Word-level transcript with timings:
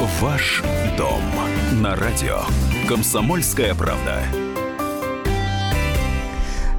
Ваш 0.00 0.62
дом 0.96 1.20
на 1.82 1.94
радио. 1.94 2.38
Комсомольская 2.88 3.74
правда. 3.74 4.22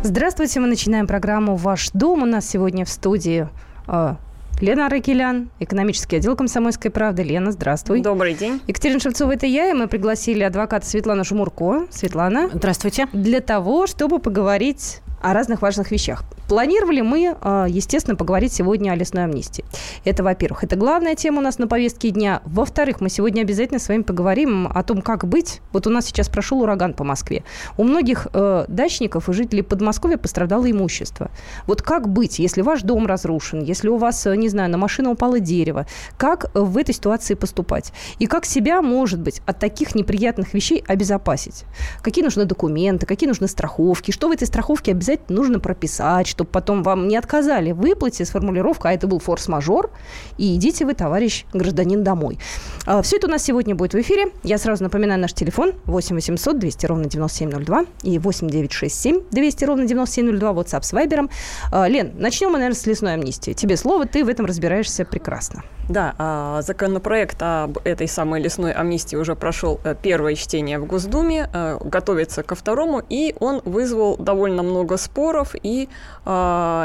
Здравствуйте, 0.02 0.60
мы 0.60 0.66
начинаем 0.66 1.06
программу 1.06 1.56
«Ваш 1.56 1.92
дом». 1.92 2.24
У 2.24 2.26
нас 2.26 2.50
сегодня 2.50 2.84
в 2.84 2.90
студии 2.90 3.48
э, 3.88 4.16
Лена 4.60 4.88
Аракелян, 4.88 5.52
экономический 5.60 6.16
отдел 6.16 6.36
«Комсомольской 6.36 6.90
правды». 6.90 7.22
Лена, 7.22 7.52
здравствуй. 7.52 8.02
Добрый 8.02 8.34
день. 8.34 8.60
Екатерина 8.66 9.00
Шевцова, 9.00 9.34
это 9.34 9.46
я, 9.46 9.70
и 9.70 9.74
мы 9.74 9.88
пригласили 9.88 10.42
адвоката 10.42 10.88
Светлану 10.88 11.24
Шумурко. 11.24 11.86
Светлана. 11.92 12.50
Здравствуйте. 12.52 13.08
Для 13.14 13.42
того, 13.42 13.86
чтобы 13.86 14.18
поговорить 14.18 15.02
о 15.22 15.34
разных 15.34 15.62
важных 15.62 15.92
вещах. 15.92 16.24
Планировали 16.52 17.00
мы, 17.00 17.38
а, 17.40 17.66
естественно, 17.70 18.18
поговорить 18.18 18.52
сегодня 18.52 18.92
о 18.92 18.96
лесной 18.96 19.24
амнистии. 19.24 19.64
Это, 20.04 20.22
во-первых, 20.22 20.66
это 20.66 20.76
главная 20.76 21.16
тема 21.16 21.38
у 21.38 21.42
нас 21.42 21.60
на 21.60 21.68
повестке 21.68 22.10
дня. 22.10 22.42
Во-вторых, 22.44 23.00
мы 23.00 23.10
сегодня 23.10 23.44
обязательно 23.44 23.80
с 23.80 23.88
вами 23.88 24.02
поговорим 24.02 24.68
о 24.68 24.84
том, 24.84 25.02
как 25.02 25.26
быть. 25.26 25.62
Вот 25.72 25.88
у 25.88 25.90
нас 25.90 26.08
сейчас 26.08 26.28
прошел 26.28 26.62
ураган 26.62 26.94
по 26.94 27.06
Москве. 27.06 27.46
У 27.78 27.86
многих 27.86 28.28
э, 28.34 28.66
дачников 28.68 29.30
и 29.30 29.34
жителей 29.34 29.62
Подмосковья 29.62 30.18
пострадало 30.18 30.70
имущество. 30.70 31.32
Вот 31.68 31.82
как 31.84 32.10
быть, 32.10 32.38
если 32.38 32.62
ваш 32.64 32.82
дом 32.82 33.08
разрушен, 33.08 33.64
если 33.64 33.88
у 33.88 33.96
вас, 33.96 34.26
э, 34.26 34.36
не 34.36 34.50
знаю, 34.50 34.70
на 34.70 34.78
машину 34.78 35.12
упало 35.12 35.40
дерево, 35.40 35.88
как 36.18 36.52
в 36.54 36.78
этой 36.78 36.94
ситуации 36.94 37.36
поступать? 37.36 37.94
И 38.20 38.26
как 38.26 38.44
себя, 38.44 38.82
может 38.82 39.22
быть, 39.22 39.42
от 39.46 39.60
таких 39.60 39.96
неприятных 39.96 40.54
вещей 40.54 40.84
обезопасить? 40.86 41.64
Какие 42.02 42.26
нужны 42.26 42.44
документы, 42.44 43.06
какие 43.06 43.30
нужны 43.30 43.48
страховки, 43.48 44.12
что 44.12 44.28
в 44.28 44.32
этой 44.32 44.48
страховке 44.48 44.92
обязательно 44.92 45.38
нужно 45.38 45.62
прописать, 45.62 46.28
чтобы 46.42 46.50
потом 46.52 46.82
вам 46.82 47.08
не 47.08 47.18
отказали 47.18 47.72
в 47.72 47.78
выплате 47.78 48.26
с 48.26 48.32
формулировкой, 48.32 48.92
а 48.92 48.94
это 48.96 49.06
был 49.06 49.20
форс-мажор, 49.20 49.92
и 50.40 50.56
идите 50.56 50.86
вы, 50.86 50.96
товарищ 50.96 51.46
гражданин, 51.54 52.04
домой. 52.04 52.40
А, 52.88 53.04
Все 53.04 53.18
это 53.18 53.28
у 53.28 53.30
нас 53.30 53.44
сегодня 53.44 53.76
будет 53.76 53.94
в 53.94 54.00
эфире. 54.02 54.32
Я 54.44 54.58
сразу 54.58 54.84
напоминаю 54.84 55.20
наш 55.20 55.34
телефон 55.34 55.74
8 55.86 56.16
800 56.16 56.58
200 56.58 56.86
ровно 56.88 57.06
9702 57.06 57.86
и 58.02 58.18
8 58.18 58.50
967 58.50 59.22
200 59.32 59.66
ровно 59.66 59.86
9702 59.86 60.52
WhatsApp 60.52 60.82
с 60.84 60.94
Вайбером. 60.94 61.30
А, 61.72 61.88
Лен, 61.88 62.12
начнем 62.18 62.50
мы, 62.50 62.58
наверное, 62.58 62.76
с 62.76 62.88
лесной 62.88 63.14
амнистии. 63.14 63.54
Тебе 63.54 63.78
слово, 63.78 64.08
ты 64.08 64.26
в 64.26 64.30
этом 64.30 64.48
разбираешься 64.48 65.06
прекрасно. 65.06 65.64
Да, 65.90 66.16
а, 66.18 66.62
законопроект 66.62 67.38
об 67.42 67.78
этой 67.84 68.08
самой 68.08 68.42
лесной 68.42 68.72
амнистии 68.72 69.18
уже 69.18 69.36
прошел 69.36 69.80
э, 69.84 69.94
первое 70.02 70.36
чтение 70.36 70.80
в 70.80 70.86
Госдуме, 70.86 71.50
э, 71.54 71.78
готовится 71.84 72.44
ко 72.44 72.56
второму, 72.56 73.04
и 73.10 73.36
он 73.40 73.62
вызвал 73.66 74.16
довольно 74.16 74.64
много 74.64 74.98
споров 74.98 75.54
и 75.62 75.90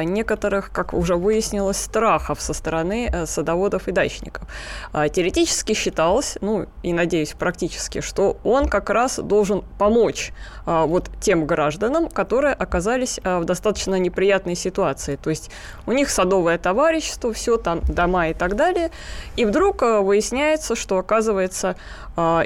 некоторых, 0.05 0.70
как 0.72 0.94
уже 0.94 1.16
выяснилось, 1.16 1.77
страхов 1.77 2.41
со 2.41 2.52
стороны 2.52 3.11
э, 3.12 3.27
садоводов 3.27 3.89
и 3.89 3.92
дачников. 3.92 4.44
А, 4.92 5.08
теоретически 5.08 5.75
считалось, 5.75 6.39
ну 6.41 6.66
и 6.83 6.92
надеюсь 6.92 7.33
практически, 7.33 8.00
что 8.00 8.36
он 8.44 8.69
как 8.69 8.91
раз 8.91 9.19
должен 9.19 9.62
помочь 9.78 10.33
вот 10.64 11.11
тем 11.20 11.47
гражданам, 11.47 12.08
которые 12.08 12.52
оказались 12.52 13.20
в 13.22 13.44
достаточно 13.44 13.94
неприятной 13.94 14.56
ситуации. 14.56 15.17
То 15.17 15.30
есть 15.30 15.50
у 15.86 15.92
них 15.92 16.11
садовое 16.11 16.58
товарищество, 16.58 17.33
все 17.33 17.56
там, 17.56 17.80
дома 17.83 18.28
и 18.28 18.34
так 18.34 18.56
далее, 18.56 18.91
и 19.36 19.44
вдруг 19.44 19.83
э, 19.83 20.00
выясняется, 20.00 20.74
что, 20.74 20.98
оказывается, 20.98 21.77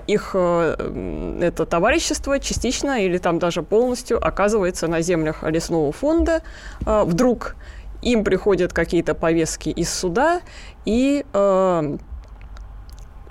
их 0.09 0.31
э, 0.35 1.39
это 1.43 1.65
товарищество 1.65 2.41
частично 2.41 3.05
или 3.05 3.19
там 3.19 3.39
даже 3.39 3.63
полностью 3.63 4.25
оказывается 4.25 4.89
на 4.89 5.01
землях 5.01 5.45
лесного 5.45 5.93
фонда. 5.93 6.43
Вдруг 7.05 7.57
им 8.03 8.25
приходят 8.25 8.73
какие-то 8.73 9.15
повестки 9.15 9.69
из 9.69 9.93
суда, 9.93 10.41
и 10.85 11.25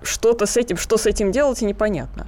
что-то 0.02 0.46
с 0.46 0.58
этим, 0.58 0.78
что 0.78 0.98
с 0.98 1.06
этим 1.06 1.32
делать, 1.32 1.62
непонятно. 1.62 2.28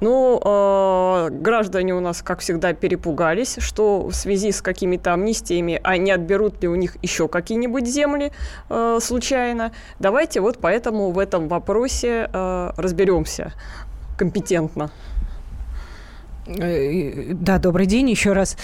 Ну, 0.00 0.40
э, 0.44 1.28
граждане 1.30 1.94
у 1.94 2.00
нас, 2.00 2.22
как 2.22 2.38
всегда, 2.38 2.72
перепугались, 2.72 3.56
что 3.58 4.06
в 4.06 4.12
связи 4.14 4.52
с 4.52 4.62
какими-то 4.62 5.12
амнистиями, 5.12 5.80
они 5.82 6.12
отберут 6.12 6.62
ли 6.62 6.68
у 6.68 6.76
них 6.76 6.96
еще 7.02 7.26
какие-нибудь 7.26 7.86
земли 7.86 8.30
э, 8.70 8.98
случайно. 9.00 9.72
Давайте 9.98 10.40
вот 10.40 10.58
поэтому 10.60 11.10
в 11.10 11.18
этом 11.18 11.48
вопросе 11.48 12.30
э, 12.32 12.70
разберемся 12.76 13.52
компетентно. 14.16 14.92
Э, 16.46 17.32
да, 17.32 17.58
добрый 17.58 17.86
день 17.86 18.08
еще 18.08 18.34
раз. 18.34 18.56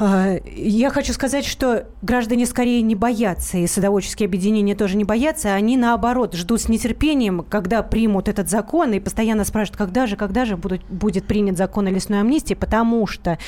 А, 0.00 0.36
я 0.44 0.90
хочу 0.90 1.12
сказать, 1.12 1.44
что 1.44 1.88
граждане 2.02 2.46
скорее 2.46 2.82
не 2.82 2.94
боятся, 2.94 3.58
и 3.58 3.66
садоводческие 3.66 4.28
объединения 4.28 4.76
тоже 4.76 4.96
не 4.96 5.02
боятся. 5.02 5.54
Они, 5.54 5.76
наоборот, 5.76 6.34
ждут 6.34 6.60
с 6.60 6.68
нетерпением, 6.68 7.42
когда 7.42 7.82
примут 7.82 8.28
этот 8.28 8.48
закон, 8.48 8.92
и 8.92 9.00
постоянно 9.00 9.44
спрашивают, 9.44 9.76
когда 9.76 10.06
же, 10.06 10.16
когда 10.16 10.44
же 10.44 10.56
будет, 10.56 10.84
будет 10.84 11.24
принят 11.24 11.56
закон 11.56 11.88
о 11.88 11.90
лесной 11.90 12.20
амнистии, 12.20 12.54
потому 12.54 13.08
что 13.08 13.38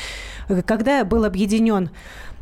э, 0.49 0.63
когда 0.63 1.05
был 1.05 1.25
объединен 1.25 1.91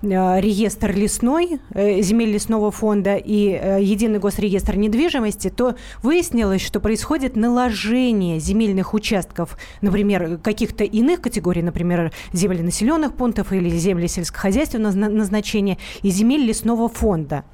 реестр 0.02 0.94
лесной, 0.94 1.60
э, 1.74 2.00
земель 2.02 2.30
лесного 2.30 2.70
фонда 2.70 3.16
и 3.16 3.50
э, 3.50 3.78
единый 3.82 4.18
госреестр 4.18 4.76
недвижимости, 4.76 5.50
то 5.50 5.74
выяснилось, 6.02 6.60
что 6.60 6.80
происходит 6.80 7.34
наложение 7.36 8.38
земельных 8.38 8.94
участков, 8.94 9.58
например, 9.80 10.38
каких-то 10.38 10.84
иных 10.84 11.20
категорий, 11.20 11.62
например, 11.62 12.12
земли 12.32 12.62
населенных 12.62 13.14
пунктов 13.14 13.52
или 13.52 13.70
земли 13.70 14.06
сельскохозяйственного 14.06 14.92
назначения 14.92 15.78
и 16.02 16.10
земель 16.10 16.42
лесного 16.42 16.88
фонда. 16.88 17.44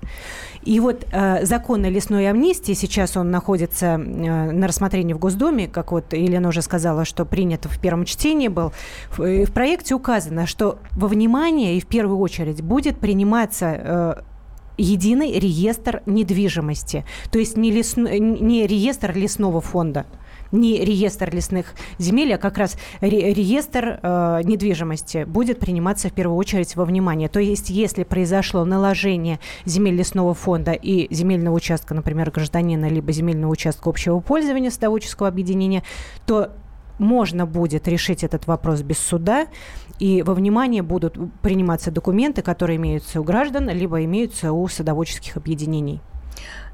И 0.65 0.81
вот 0.81 1.07
э, 1.13 1.45
закон 1.45 1.85
о 1.85 1.91
лесной 1.91 2.29
амнистии, 2.29 2.73
сейчас 2.73 3.17
он 3.17 3.31
находится 3.31 3.87
э, 3.87 3.97
на 3.99 4.67
рассмотрении 4.67 5.13
в 5.13 5.19
Госдуме, 5.19 5.69
как 5.69 5.93
вот 5.93 6.13
Елена 6.13 6.49
уже 6.49 6.63
сказала, 6.63 7.05
что 7.05 7.25
принято 7.25 7.69
в 7.69 7.79
первом 7.79 8.05
чтении 8.05 8.49
был. 8.49 8.73
В, 9.11 9.23
э, 9.23 9.45
в 9.45 9.53
проекте 9.53 9.95
указано, 9.95 10.47
что 10.47 10.79
во 10.93 11.09
внимание 11.09 11.77
и 11.77 11.81
в 11.81 11.87
первую 11.87 12.19
очередь 12.19 12.63
будет 12.63 12.99
приниматься 12.99 13.75
э, 13.77 14.15
единый 14.77 15.39
реестр 15.39 16.03
недвижимости, 16.07 17.05
то 17.31 17.39
есть 17.39 17.57
не, 17.57 17.71
лес, 17.71 17.97
не 17.97 18.67
реестр 18.67 19.13
лесного 19.17 19.61
фонда, 19.61 20.07
не 20.53 20.85
реестр 20.85 21.35
лесных 21.35 21.75
земель, 21.99 22.35
а 22.35 22.39
как 22.39 22.59
раз 22.59 22.77
ре 23.01 23.35
реестр 23.35 23.99
э, 24.03 24.41
недвижимости 24.45 25.25
будет 25.25 25.59
приниматься 25.59 26.09
в 26.09 26.13
первую 26.13 26.37
очередь 26.37 26.77
во 26.77 26.85
внимание. 26.85 27.29
То 27.29 27.41
есть, 27.41 27.71
если 27.71 28.05
произошло 28.05 28.65
наложение 28.65 29.41
земель 29.65 29.95
лесного 29.95 30.35
фонда 30.35 30.73
и 30.73 31.13
земельного 31.13 31.55
участка, 31.55 31.95
например, 31.95 32.31
гражданина, 32.31 32.89
либо 32.89 33.13
земельного 33.13 33.51
участка 33.51 33.91
общего 33.91 34.21
пользования 34.21 34.71
садоводческого 34.71 35.29
объединения, 35.29 35.83
то 36.27 36.53
можно 36.99 37.47
будет 37.47 37.89
решить 37.89 38.23
этот 38.23 38.47
вопрос 38.47 38.83
без 38.83 38.99
суда, 38.99 39.47
и 39.99 40.23
во 40.23 40.35
внимание 40.35 40.83
будут 40.83 41.17
приниматься 41.43 41.91
документы, 41.91 42.43
которые 42.43 42.77
имеются 42.77 43.21
у 43.21 43.25
граждан, 43.25 43.69
либо 43.69 44.05
имеются 44.05 44.53
у 44.53 44.67
садоводческих 44.69 45.37
объединений. 45.37 46.01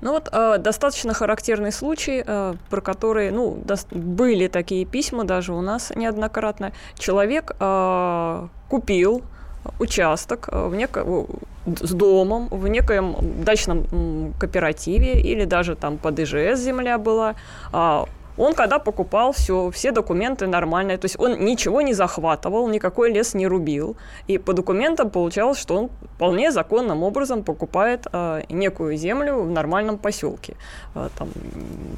Ну 0.01 0.13
вот 0.13 0.29
э, 0.33 0.59
достаточно 0.59 1.13
характерный 1.13 1.73
случай, 1.73 2.23
э, 2.27 2.55
про 2.71 2.81
который, 2.81 3.31
ну, 3.31 3.59
до, 3.63 3.77
были 3.91 4.49
такие 4.49 4.87
письма 4.87 5.25
даже 5.25 5.53
у 5.53 5.61
нас 5.61 5.93
неоднократно. 5.95 6.73
Человек 6.99 7.53
э, 7.61 8.49
купил 8.69 9.23
участок 9.79 10.49
э, 10.51 10.69
в 10.69 10.75
неко... 10.75 11.27
с 11.67 11.93
домом 11.93 12.49
в 12.51 12.67
некоем 12.69 13.15
дачном 13.45 14.33
кооперативе 14.39 15.21
или 15.21 15.45
даже 15.45 15.77
там 15.77 15.99
под 15.99 16.19
ИЖС 16.19 16.61
земля 16.61 16.99
была. 16.99 17.35
Он 18.37 18.55
когда 18.55 18.79
покупал 18.79 19.33
все, 19.33 19.71
все 19.71 19.93
документы 19.93 20.47
нормальные, 20.47 20.99
то 20.99 21.07
есть 21.07 21.19
он 21.19 21.45
ничего 21.45 21.83
не 21.83 21.95
захватывал, 21.95 22.69
никакой 22.69 23.13
лес 23.13 23.35
не 23.35 23.47
рубил, 23.47 23.97
и 24.29 24.39
по 24.39 24.53
документам 24.53 25.11
получалось, 25.11 25.59
что 25.59 25.77
он 25.77 25.91
вполне 26.17 26.51
законным 26.51 27.03
образом 27.03 27.43
покупает 27.43 28.07
э, 28.13 28.43
некую 28.49 28.97
землю 28.97 29.43
в 29.43 29.51
нормальном 29.51 29.99
поселке. 29.99 30.55
Э, 30.95 31.09
там, 31.19 31.29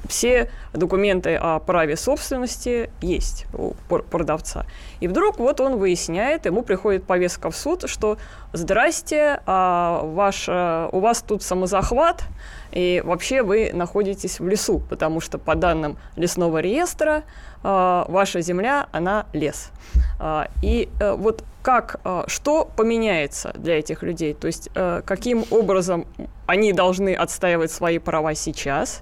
все 0.09 0.51
документы 0.73 1.37
о 1.37 1.59
праве 1.59 1.97
собственности 1.97 2.91
есть 3.03 3.47
у 3.55 3.75
продавца. 3.89 4.67
И 5.03 5.09
вдруг 5.09 5.41
вот 5.41 5.61
он 5.61 5.79
выясняет, 5.79 6.47
ему 6.47 6.63
приходит 6.63 7.03
повестка 7.03 7.51
в 7.51 7.57
суд, 7.57 7.91
что 7.91 8.19
«Здрасте, 8.53 9.41
а 9.47 10.01
ваш, 10.05 10.45
э, 10.47 10.89
у 10.93 11.01
вас 11.01 11.23
тут 11.23 11.43
самозахват, 11.43 12.23
и 12.71 13.03
вообще 13.05 13.43
вы 13.43 13.73
находитесь 13.73 14.39
в 14.39 14.47
лесу, 14.47 14.81
потому 14.89 15.21
что 15.21 15.39
по 15.39 15.57
данным 15.57 15.99
лесного 16.15 16.59
реестра 16.59 17.25
э, 17.65 18.05
ваша 18.07 18.43
земля, 18.43 18.87
она 18.93 19.27
лес. 19.33 19.73
Э, 20.21 20.45
и 20.63 20.89
э, 21.01 21.15
вот 21.15 21.43
как, 21.63 22.01
что 22.29 22.65
поменяется 22.77 23.53
для 23.57 23.81
этих 23.81 24.03
людей? 24.03 24.35
То 24.35 24.49
есть 24.49 24.69
каким 25.05 25.45
образом 25.51 26.07
они 26.47 26.73
должны 26.73 27.15
отстаивать 27.15 27.71
свои 27.71 27.99
права 27.99 28.35
сейчас, 28.35 29.01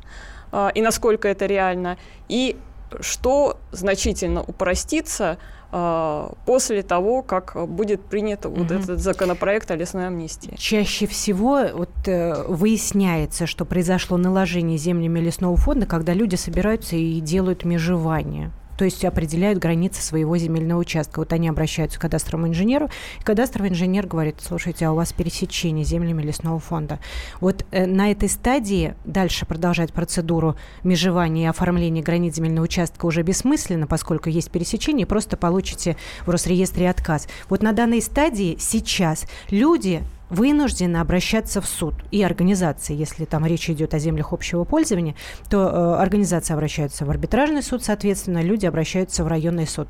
и 0.75 0.83
насколько 0.83 1.27
это 1.27 1.47
реально, 1.47 1.97
и 2.29 2.59
что 3.01 3.59
значительно 3.73 4.43
упростится 4.43 5.25
а, 5.31 5.39
после 5.71 6.83
того, 6.83 7.23
как 7.23 7.57
будет 7.69 8.03
принят 8.03 8.45
угу. 8.45 8.61
вот 8.61 8.71
этот 8.71 8.99
законопроект 8.99 9.71
о 9.71 9.77
лесной 9.77 10.09
амнистии. 10.09 10.55
Чаще 10.57 11.07
всего 11.07 11.63
вот, 11.73 11.91
э, 12.07 12.45
выясняется, 12.49 13.47
что 13.47 13.65
произошло 13.65 14.17
наложение 14.17 14.79
землями 14.79 15.21
лесного 15.21 15.57
фонда, 15.57 15.87
когда 15.87 16.13
люди 16.13 16.35
собираются 16.35 16.97
и 16.97 17.21
делают 17.21 17.65
межевание 17.65 18.51
то 18.81 18.87
есть 18.87 19.05
определяют 19.05 19.59
границы 19.59 20.01
своего 20.01 20.39
земельного 20.39 20.81
участка. 20.81 21.19
Вот 21.19 21.35
они 21.35 21.51
обращаются 21.51 21.99
к 21.99 22.01
кадастровому 22.01 22.49
инженеру, 22.49 22.89
и 23.19 23.23
кадастровый 23.23 23.69
инженер 23.69 24.07
говорит, 24.07 24.37
слушайте, 24.41 24.87
а 24.87 24.93
у 24.93 24.95
вас 24.95 25.13
пересечение 25.13 25.85
землями 25.85 26.23
лесного 26.23 26.59
фонда. 26.59 26.99
Вот 27.43 27.67
э, 27.73 27.85
на 27.85 28.11
этой 28.11 28.31
стадии 28.31 28.95
дальше 29.05 29.45
продолжать 29.45 29.93
процедуру 29.93 30.57
межевания 30.83 31.45
и 31.45 31.51
оформления 31.51 32.01
границ 32.01 32.37
земельного 32.37 32.65
участка 32.65 33.05
уже 33.05 33.21
бессмысленно, 33.21 33.87
поскольку 33.87 34.31
есть 34.31 34.51
пересечение, 34.51 35.07
просто 35.07 35.37
получите 35.37 35.99
в 36.25 36.31
Росреестре 36.31 36.89
отказ. 36.89 37.29
Вот 37.51 37.63
на 37.63 37.73
данной 37.73 38.01
стадии 38.01 38.57
сейчас 38.59 39.27
люди 39.51 40.03
вынуждены 40.31 40.97
обращаться 40.97 41.61
в 41.61 41.67
суд. 41.67 41.95
И 42.11 42.23
организации, 42.23 42.95
если 42.95 43.25
там 43.25 43.45
речь 43.45 43.69
идет 43.69 43.95
о 43.95 43.99
землях 43.99 44.33
общего 44.33 44.65
пользования, 44.65 45.15
то 45.49 45.69
э, 45.69 46.01
организации 46.01 46.55
обращаются 46.55 47.05
в 47.05 47.11
арбитражный 47.11 47.63
суд, 47.63 47.85
соответственно, 47.85 48.43
люди 48.43 48.67
обращаются 48.67 49.25
в 49.25 49.29
районный 49.29 49.67
суд. 49.67 49.89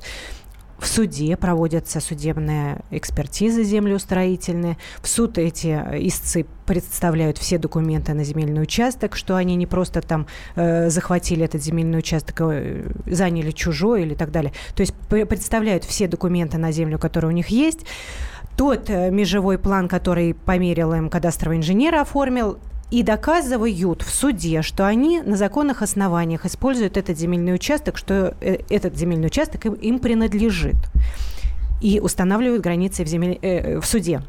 В 0.80 0.86
суде 0.86 1.36
проводятся 1.36 2.00
судебные 2.00 2.80
экспертизы 2.90 3.64
землеустроительные. 3.64 4.78
В 5.02 5.08
суд 5.08 5.36
эти 5.36 5.68
истцы 6.08 6.46
представляют 6.64 7.36
все 7.36 7.58
документы 7.58 8.14
на 8.14 8.24
земельный 8.24 8.62
участок, 8.62 9.14
что 9.14 9.36
они 9.36 9.56
не 9.56 9.66
просто 9.66 10.00
там 10.00 10.26
э, 10.56 10.88
захватили 10.88 11.44
этот 11.44 11.62
земельный 11.62 11.98
участок, 11.98 12.40
э, 12.40 12.90
заняли 13.04 13.50
чужой 13.50 14.02
или 14.02 14.14
так 14.14 14.30
далее. 14.30 14.54
То 14.74 14.80
есть 14.80 14.94
представляют 15.28 15.84
все 15.84 16.08
документы 16.08 16.56
на 16.56 16.72
землю, 16.72 16.98
которые 16.98 17.28
у 17.28 17.34
них 17.34 17.48
есть 17.48 17.80
тот 18.60 18.90
э, 18.90 19.10
межевой 19.10 19.56
план, 19.56 19.88
который 19.88 20.34
померил 20.34 20.92
им 20.92 21.08
кадастровый 21.08 21.56
инженер, 21.56 21.94
оформил, 21.94 22.58
и 22.90 23.02
доказывают 23.02 24.02
в 24.02 24.10
суде, 24.14 24.60
что 24.60 24.86
они 24.86 25.22
на 25.22 25.38
законных 25.38 25.80
основаниях 25.80 26.44
используют 26.44 26.98
этот 26.98 27.16
земельный 27.16 27.54
участок, 27.54 27.96
что 27.96 28.36
э, 28.42 28.58
этот 28.68 28.98
земельный 28.98 29.28
участок 29.28 29.64
им, 29.64 29.72
им 29.72 29.98
принадлежит. 29.98 30.76
И 31.80 32.00
устанавливают 32.00 32.62
границы 32.62 33.02
в, 33.02 33.08
земель, 33.08 33.38
э, 33.40 33.80
в 33.80 33.86
суде. 33.86 34.20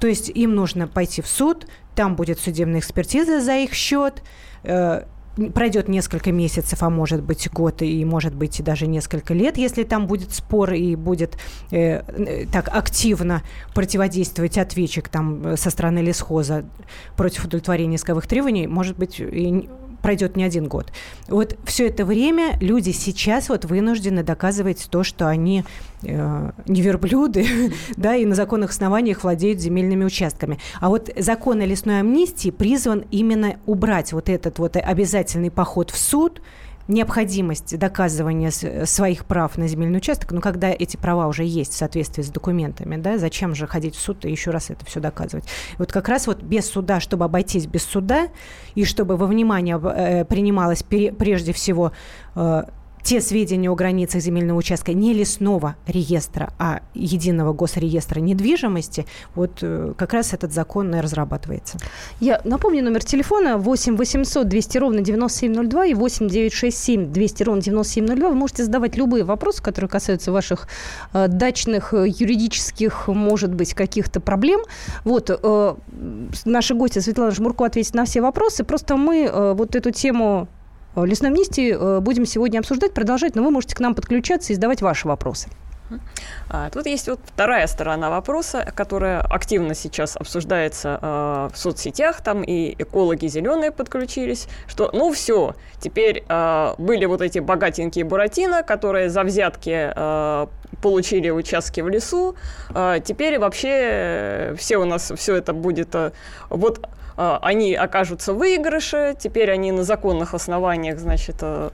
То 0.00 0.06
есть 0.06 0.30
им 0.30 0.54
нужно 0.54 0.88
пойти 0.88 1.20
в 1.20 1.26
суд, 1.26 1.66
там 1.94 2.16
будет 2.16 2.40
судебная 2.40 2.80
экспертиза 2.80 3.42
за 3.42 3.56
их 3.56 3.74
счет, 3.74 4.22
э, 4.62 5.02
пройдет 5.54 5.88
несколько 5.88 6.32
месяцев, 6.32 6.82
а 6.82 6.90
может 6.90 7.22
быть 7.22 7.48
год 7.50 7.82
и 7.82 8.04
может 8.04 8.34
быть 8.34 8.62
даже 8.62 8.86
несколько 8.86 9.34
лет, 9.34 9.56
если 9.56 9.84
там 9.84 10.06
будет 10.06 10.32
спор 10.32 10.72
и 10.72 10.94
будет 10.96 11.36
э, 11.70 12.02
э 12.02 12.46
так 12.50 12.68
активно 12.68 13.42
противодействовать 13.74 14.58
ответчик 14.58 15.08
там 15.08 15.46
э, 15.46 15.56
со 15.56 15.70
стороны 15.70 16.00
лесхоза 16.00 16.64
против 17.16 17.44
удовлетворения 17.44 17.96
исковых 17.96 18.26
требований, 18.26 18.66
может 18.66 18.98
быть 18.98 19.20
и 19.20 19.68
пройдет 20.02 20.36
не 20.36 20.44
один 20.44 20.66
год. 20.66 20.92
Вот 21.28 21.56
все 21.64 21.88
это 21.88 22.04
время 22.04 22.56
люди 22.60 22.90
сейчас 22.90 23.48
вот 23.48 23.64
вынуждены 23.64 24.22
доказывать 24.22 24.88
то, 24.90 25.02
что 25.02 25.28
они 25.28 25.64
э, 26.02 26.50
не 26.66 26.82
верблюды, 26.82 27.72
да, 27.96 28.16
и 28.16 28.24
на 28.24 28.34
законных 28.34 28.70
основаниях 28.70 29.22
владеют 29.22 29.60
земельными 29.60 30.04
участками. 30.04 30.58
А 30.80 30.88
вот 30.88 31.10
закон 31.16 31.60
о 31.60 31.66
лесной 31.66 32.00
амнистии 32.00 32.50
призван 32.50 33.04
именно 33.10 33.56
убрать 33.66 34.12
вот 34.12 34.28
этот 34.28 34.58
вот 34.58 34.76
обязательный 34.76 35.50
поход 35.50 35.90
в 35.90 35.98
суд, 35.98 36.40
необходимость 36.90 37.78
доказывания 37.78 38.50
своих 38.84 39.24
прав 39.24 39.56
на 39.56 39.68
земельный 39.68 39.98
участок, 39.98 40.32
но 40.32 40.40
когда 40.40 40.70
эти 40.70 40.96
права 40.96 41.26
уже 41.26 41.44
есть 41.44 41.72
в 41.72 41.76
соответствии 41.76 42.22
с 42.22 42.28
документами, 42.28 42.96
да, 42.96 43.18
зачем 43.18 43.54
же 43.54 43.66
ходить 43.66 43.94
в 43.94 44.00
суд 44.00 44.24
и 44.24 44.30
еще 44.30 44.50
раз 44.50 44.70
это 44.70 44.84
все 44.84 45.00
доказывать? 45.00 45.44
Вот 45.78 45.92
как 45.92 46.08
раз 46.08 46.26
вот 46.26 46.42
без 46.42 46.68
суда, 46.68 47.00
чтобы 47.00 47.24
обойтись 47.24 47.66
без 47.66 47.84
суда, 47.84 48.28
и 48.74 48.84
чтобы 48.84 49.16
во 49.16 49.26
внимание 49.26 49.80
э, 49.82 50.24
принималось 50.24 50.82
прежде 50.82 51.52
всего 51.52 51.92
э, 52.34 52.64
те 53.02 53.20
сведения 53.20 53.70
о 53.70 53.74
границах 53.74 54.20
земельного 54.20 54.58
участка 54.58 54.92
не 54.92 55.12
лесного 55.12 55.76
реестра, 55.86 56.52
а 56.58 56.80
единого 56.94 57.52
госреестра 57.52 58.20
недвижимости, 58.20 59.06
вот 59.34 59.58
э, 59.62 59.94
как 59.96 60.12
раз 60.12 60.32
этот 60.32 60.52
закон 60.52 60.94
и 60.94 61.00
разрабатывается. 61.00 61.78
Я 62.20 62.40
напомню 62.44 62.84
номер 62.84 63.04
телефона 63.04 63.58
8 63.58 63.96
800 63.96 64.48
200 64.48 64.78
ровно 64.78 65.00
9702 65.00 65.86
и 65.86 65.94
8 65.94 66.28
967 66.28 67.12
200 67.12 67.42
ровно 67.42 67.62
9702. 67.62 68.28
Вы 68.28 68.34
можете 68.34 68.64
задавать 68.64 68.96
любые 68.96 69.24
вопросы, 69.24 69.62
которые 69.62 69.88
касаются 69.88 70.32
ваших 70.32 70.68
э, 71.12 71.28
дачных, 71.28 71.94
э, 71.94 72.06
юридических, 72.08 73.08
может 73.08 73.54
быть, 73.54 73.74
каких-то 73.74 74.20
проблем. 74.20 74.60
Вот, 75.04 75.30
э, 75.30 75.74
наши 76.44 76.74
гости 76.74 76.98
Светлана 76.98 77.30
Жмурко 77.30 77.64
ответит 77.64 77.94
на 77.94 78.04
все 78.04 78.20
вопросы. 78.20 78.64
Просто 78.64 78.96
мы 78.96 79.30
вот 79.54 79.76
эту 79.76 79.90
тему 79.90 80.48
лесной 80.96 81.30
амнистии 81.30 81.72
э, 81.72 82.00
будем 82.00 82.26
сегодня 82.26 82.58
обсуждать, 82.58 82.94
продолжать, 82.94 83.34
но 83.34 83.42
вы 83.42 83.50
можете 83.50 83.74
к 83.74 83.80
нам 83.80 83.94
подключаться 83.94 84.52
и 84.52 84.56
задавать 84.56 84.82
ваши 84.82 85.08
вопросы. 85.08 85.48
А, 86.48 86.70
тут 86.70 86.86
есть 86.86 87.08
вот 87.08 87.20
вторая 87.24 87.66
сторона 87.66 88.10
вопроса, 88.10 88.72
которая 88.74 89.20
активно 89.20 89.74
сейчас 89.74 90.16
обсуждается 90.16 90.98
э, 91.00 91.48
в 91.52 91.58
соцсетях, 91.58 92.20
там 92.20 92.42
и 92.42 92.74
экологи 92.78 93.26
зеленые 93.26 93.72
подключились, 93.72 94.48
что 94.66 94.90
ну 94.92 95.12
все, 95.12 95.54
теперь 95.80 96.24
э, 96.28 96.74
были 96.78 97.06
вот 97.06 97.22
эти 97.22 97.38
богатенькие 97.38 98.04
буратино, 98.04 98.62
которые 98.62 99.10
за 99.10 99.22
взятки 99.22 99.92
э, 99.94 100.46
получили 100.82 101.30
участки 101.30 101.80
в 101.80 101.88
лесу, 101.88 102.36
э, 102.74 103.00
теперь 103.04 103.38
вообще 103.38 104.54
все 104.58 104.76
у 104.76 104.84
нас 104.84 105.12
все 105.16 105.36
это 105.36 105.52
будет 105.52 105.94
э, 105.94 106.12
вот 106.48 106.86
они 107.42 107.74
окажутся 107.74 108.32
в 108.32 108.38
выигрыше, 108.38 109.14
теперь 109.18 109.50
они 109.50 109.72
на 109.72 109.84
законных 109.84 110.32
основаниях, 110.34 110.98
значит, 110.98 111.36
э, 111.42 111.70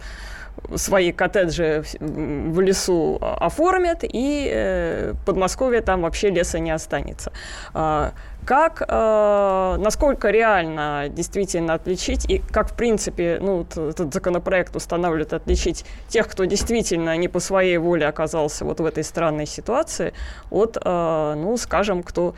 свои 0.74 1.12
коттеджи 1.12 1.84
в 2.00 2.60
лесу 2.60 3.18
оформят, 3.20 4.00
и 4.02 4.50
э, 4.52 5.14
Подмосковье 5.24 5.82
там 5.82 6.02
вообще 6.02 6.30
леса 6.30 6.58
не 6.58 6.72
останется. 6.72 7.30
А, 7.74 8.12
как, 8.44 8.82
э, 8.88 9.76
насколько 9.78 10.30
реально 10.30 11.08
действительно 11.08 11.74
отличить, 11.74 12.28
и 12.28 12.38
как, 12.38 12.70
в 12.70 12.74
принципе, 12.74 13.38
ну, 13.40 13.62
этот 13.62 14.12
законопроект 14.12 14.74
устанавливает 14.74 15.32
отличить 15.32 15.84
тех, 16.08 16.26
кто 16.26 16.44
действительно 16.44 17.16
не 17.16 17.28
по 17.28 17.38
своей 17.38 17.78
воле 17.78 18.08
оказался 18.08 18.64
вот 18.64 18.80
в 18.80 18.84
этой 18.84 19.04
странной 19.04 19.46
ситуации, 19.46 20.12
от, 20.50 20.76
ну, 20.84 21.56
скажем, 21.56 22.02
кто 22.02 22.34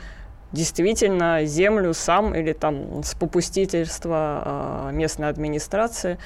действительно 0.51 1.45
землю 1.45 1.93
сам 1.93 2.33
или 2.35 2.53
там 2.53 3.03
с 3.03 3.13
попустительства 3.13 4.41
а, 4.45 4.91
местной 4.91 5.29
администрации 5.29 6.17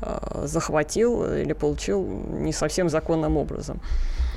а, 0.00 0.42
захватил 0.46 1.24
или 1.34 1.52
получил 1.52 2.04
не 2.04 2.52
совсем 2.52 2.88
законным 2.88 3.36
образом. 3.36 3.80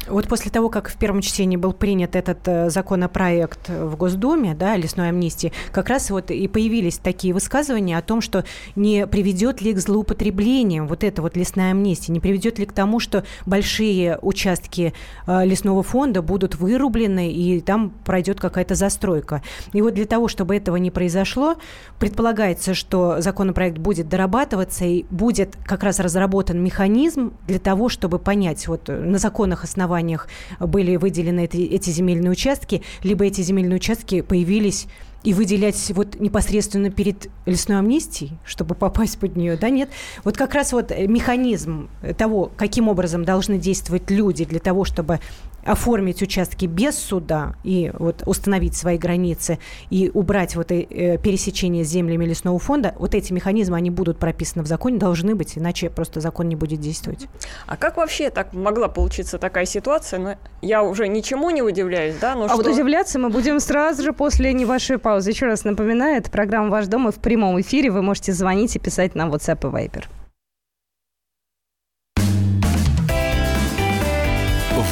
Вот 0.08 0.28
после 0.28 0.52
того, 0.52 0.70
как 0.70 0.90
в 0.90 0.98
первом 0.98 1.22
чтении 1.22 1.56
был 1.56 1.72
принят 1.72 2.16
этот 2.16 2.40
э, 2.46 2.70
законопроект 2.70 3.70
в 3.70 3.96
Госдуме, 3.96 4.54
да, 4.54 4.76
лесной 4.76 5.10
амнистии, 5.10 5.54
как 5.72 5.88
раз 5.88 6.10
вот 6.10 6.30
и 6.30 6.48
появились 6.50 6.98
такие 6.98 7.34
высказывания 7.34 7.98
о 7.98 8.02
том, 8.02 8.20
что 8.20 8.44
не 8.76 9.08
приведет 9.08 9.62
ли 9.62 9.74
к 9.74 9.80
злоупотреблениям 9.80 10.88
вот 10.88 11.06
эта 11.06 11.22
вот 11.22 11.38
лесная 11.38 11.72
амнистия, 11.72 12.12
не 12.12 12.20
приведет 12.20 12.60
ли 12.60 12.66
к 12.66 12.74
тому, 12.74 13.00
что 13.00 13.24
большие 13.46 14.20
участки 14.22 14.94
э, 15.26 15.46
лесного 15.46 15.84
фонда 15.84 16.22
будут 16.22 16.56
вырублены 16.56 17.32
и 17.32 17.62
там 17.62 17.92
пройдет 18.04 18.42
какая-то 18.42 18.76
застройка. 18.76 19.42
И 19.72 19.82
вот 19.82 19.94
для 19.94 20.06
того, 20.06 20.28
чтобы 20.28 20.58
этого 20.58 20.76
не 20.76 20.92
произошло, 20.92 21.56
предполагается, 21.98 22.74
что 22.74 23.22
законопроект 23.22 23.78
будет 23.78 24.10
дорабатываться 24.10 24.84
и 24.84 25.06
будет 25.10 25.56
как 25.64 25.84
раз 25.84 26.00
разработан 26.02 26.62
механизм 26.62 27.32
для 27.48 27.60
того, 27.60 27.88
чтобы 27.88 28.20
понять 28.20 28.68
вот 28.68 28.90
на 28.90 29.18
законных 29.18 29.64
основаниях 29.64 29.93
основаниях 29.94 30.28
были 30.60 30.96
выделены 30.96 31.46
эти, 31.46 31.58
эти 31.58 31.90
земельные 31.90 32.32
участки, 32.32 32.82
либо 33.04 33.26
эти 33.26 33.42
земельные 33.42 33.78
участки 33.78 34.22
появились 34.22 34.88
и 35.24 35.34
выделять 35.34 35.92
вот 35.96 36.20
непосредственно 36.20 36.90
перед 36.90 37.30
лесной 37.46 37.80
амнистией, 37.80 38.34
чтобы 38.44 38.76
попасть 38.76 39.18
под 39.20 39.38
нее, 39.38 39.56
да, 39.56 39.70
нет. 39.70 39.90
Вот 40.26 40.36
как 40.36 40.54
раз 40.54 40.74
вот 40.74 40.92
механизм 40.92 41.90
того, 42.18 42.52
каким 42.58 42.90
образом 42.90 43.24
должны 43.24 43.58
действовать 43.58 44.12
люди 44.12 44.44
для 44.44 44.60
того, 44.60 44.84
чтобы 44.84 45.20
оформить 45.65 46.22
участки 46.22 46.65
без 46.65 46.98
суда 46.98 47.55
и 47.63 47.91
вот 47.98 48.24
установить 48.25 48.75
свои 48.75 48.98
границы 48.98 49.60
и 49.89 50.12
убрать 50.13 50.55
вот 50.55 50.72
э, 50.72 51.17
пересечение 51.17 51.86
с 51.86 51.88
землями 51.88 52.25
лесного 52.25 52.60
фонда, 52.60 52.93
вот 52.98 53.15
эти 53.15 53.34
механизмы, 53.34 53.77
они 53.77 53.89
будут 53.89 54.17
прописаны 54.17 54.63
в 54.63 54.67
законе, 54.67 54.98
должны 54.98 55.36
быть, 55.36 55.58
иначе 55.58 55.89
просто 55.89 56.20
закон 56.20 56.50
не 56.50 56.55
будет 56.55 56.79
действовать. 56.79 57.27
А 57.67 57.77
как 57.77 57.98
вообще 57.98 58.29
так 58.29 58.53
могла 58.53 58.88
получиться 58.88 59.38
такая 59.38 59.65
ситуация? 59.65 60.20
Ну, 60.20 60.36
я 60.62 60.84
уже 60.84 61.08
ничему 61.08 61.50
не 61.50 61.62
удивляюсь, 61.62 62.15
да? 62.20 62.36
Но 62.36 62.46
а 62.46 62.48
что... 62.50 62.58
вот 62.58 62.67
удивляться 62.67 63.20
мы 63.20 63.29
будем 63.29 63.60
сразу 63.60 64.03
же 64.03 64.13
после 64.13 64.53
небольшой 64.53 64.98
паузы. 64.98 65.32
Еще 65.32 65.46
раз 65.46 65.63
напоминаю, 65.63 66.17
это 66.17 66.29
программа 66.29 66.70
«Ваш 66.70 66.88
дом» 66.88 67.10
и 67.10 67.12
в 67.12 67.15
прямом 67.15 67.60
эфире 67.62 67.89
вы 67.91 68.01
можете 68.01 68.34
звонить 68.34 68.75
и 68.75 68.79
писать 68.79 69.15
нам 69.15 69.32
WhatsApp 69.32 69.60
и 69.62 69.88
Viber. 69.88 70.03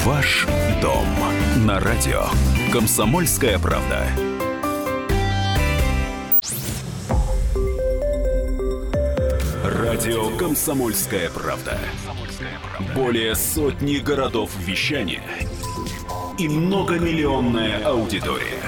Ваш 0.03 0.47
дом 0.81 1.05
на 1.57 1.79
радио. 1.79 2.23
Комсомольская 2.73 3.59
правда. 3.59 4.07
Радио 9.63 10.35
Комсомольская 10.37 11.29
правда. 11.29 11.77
Более 12.95 13.35
сотни 13.35 13.97
городов 13.97 14.49
вещания 14.57 15.21
и 16.39 16.49
многомиллионная 16.49 17.85
аудитория. 17.85 18.63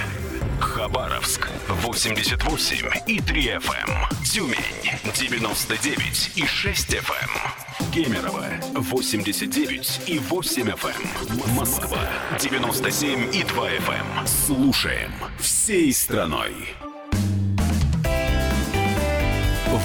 Хабаровск 0.60 1.50
88 1.68 2.90
и 3.08 3.20
3 3.20 3.44
FM. 3.56 4.24
Тюмень 4.24 4.92
99 5.16 6.32
и 6.36 6.46
6 6.46 6.94
FM. 6.94 7.73
Кемерово 7.94 8.46
89 8.74 10.02
и 10.08 10.18
8 10.18 10.64
FM. 10.64 11.56
Москва 11.56 12.00
97 12.40 13.36
и 13.36 13.44
2 13.44 13.70
FM. 13.70 14.26
Слушаем 14.26 15.12
всей 15.38 15.94
страной. 15.94 16.54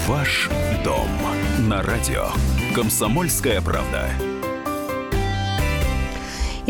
Ваш 0.07 0.49
дом 0.83 1.11
на 1.69 1.83
радио. 1.83 2.29
Комсомольская 2.75 3.61
правда. 3.61 4.09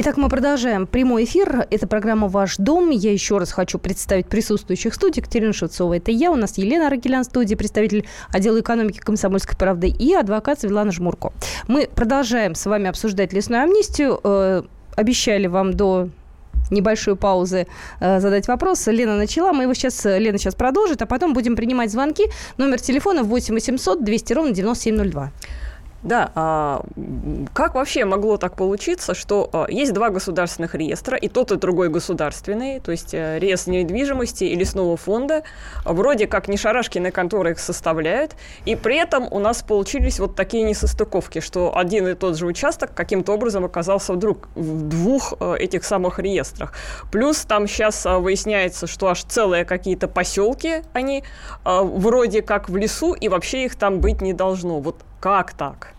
Итак, 0.01 0.17
мы 0.17 0.29
продолжаем 0.29 0.87
прямой 0.87 1.25
эфир. 1.25 1.67
Это 1.73 1.89
программа 1.89 2.29
«Ваш 2.29 2.57
дом». 2.57 2.91
Я 2.91 3.13
еще 3.13 3.39
раз 3.39 3.51
хочу 3.51 3.81
представить 3.81 4.29
присутствующих 4.29 4.93
в 4.93 4.95
студии. 4.95 5.21
Катерина 5.21 5.53
Шевцова– 5.53 5.95
это 5.97 6.13
я. 6.13 6.31
У 6.31 6.37
нас 6.37 6.57
Елена 6.57 6.89
Рагелян 6.89 7.25
в 7.25 7.27
студии, 7.27 7.57
представитель 7.57 8.07
отдела 8.29 8.61
экономики 8.61 8.99
«Комсомольской 8.99 9.57
правды» 9.57 9.89
и 9.89 10.15
адвокат 10.15 10.61
Светлана 10.61 10.93
Жмурко. 10.93 11.33
Мы 11.67 11.89
продолжаем 11.93 12.55
с 12.55 12.65
вами 12.67 12.89
обсуждать 12.89 13.33
лесную 13.33 13.65
амнистию. 13.65 14.21
Э, 14.23 14.63
обещали 14.95 15.49
вам 15.49 15.75
до 15.75 16.11
небольшой 16.71 17.17
паузы 17.17 17.67
э, 17.99 18.21
задать 18.21 18.47
вопрос. 18.47 18.87
Лена 18.87 19.17
начала, 19.17 19.53
мы 19.53 19.65
его 19.65 19.75
сейчас, 19.75 20.05
Лена 20.05 20.39
сейчас 20.39 20.55
продолжит, 20.55 21.03
а 21.03 21.07
потом 21.07 21.35
будем 21.35 21.57
принимать 21.57 21.91
звонки. 21.91 22.23
Номер 22.57 22.81
телефона 22.81 23.25
8 23.25 23.53
800 23.53 24.05
200 24.05 24.33
ровно 24.33 24.53
9702. 24.53 25.33
Да, 26.03 26.31
а 26.37 26.83
как 27.53 27.75
вообще 27.75 28.05
могло 28.05 28.37
так 28.37 28.55
получиться, 28.55 29.15
что 29.15 29.51
а, 29.53 29.67
есть 29.69 29.93
два 29.93 30.11
государственных 30.11 30.77
реестра, 30.77 31.17
и 31.17 31.29
тот, 31.29 31.51
и 31.51 31.57
другой 31.57 31.89
государственный, 31.89 32.79
то 32.79 32.93
есть 32.93 33.15
а, 33.15 33.39
реестр 33.39 33.73
недвижимости 33.73 34.45
и 34.45 34.55
лесного 34.55 34.97
фонда, 34.97 35.43
а, 35.85 35.93
вроде 35.93 36.29
как 36.29 36.47
не 36.47 36.57
шарашкины 36.57 37.11
конторы 37.11 37.53
их 37.53 37.59
составляют, 37.59 38.37
и 38.65 38.77
при 38.77 38.97
этом 38.97 39.27
у 39.29 39.41
нас 39.41 39.65
получились 39.65 40.21
вот 40.21 40.37
такие 40.37 40.63
несостыковки, 40.63 41.41
что 41.41 41.77
один 41.77 42.07
и 42.07 42.15
тот 42.15 42.37
же 42.37 42.47
участок 42.47 42.95
каким-то 42.95 43.33
образом 43.33 43.65
оказался 43.65 44.13
вдруг 44.13 44.49
в 44.55 44.83
двух 44.89 45.35
а, 45.41 45.55
этих 45.55 45.83
самых 45.83 46.21
реестрах. 46.21 46.75
Плюс 47.11 47.39
там 47.39 47.67
сейчас 47.67 48.07
а, 48.07 48.21
выясняется, 48.21 48.87
что 48.87 49.09
аж 49.09 49.25
целые 49.25 49.65
какие-то 49.65 50.07
поселки, 50.07 50.83
они 50.93 51.25
вроде 51.65 52.43
как 52.43 52.69
в 52.69 52.77
лесу, 52.77 53.15
и 53.15 53.29
вообще 53.29 53.65
их 53.65 53.75
там 53.75 53.99
быть 53.99 54.21
не 54.21 54.33
должно. 54.33 54.79
Вот 54.79 55.03
как 55.21 55.53
так? 55.53 55.95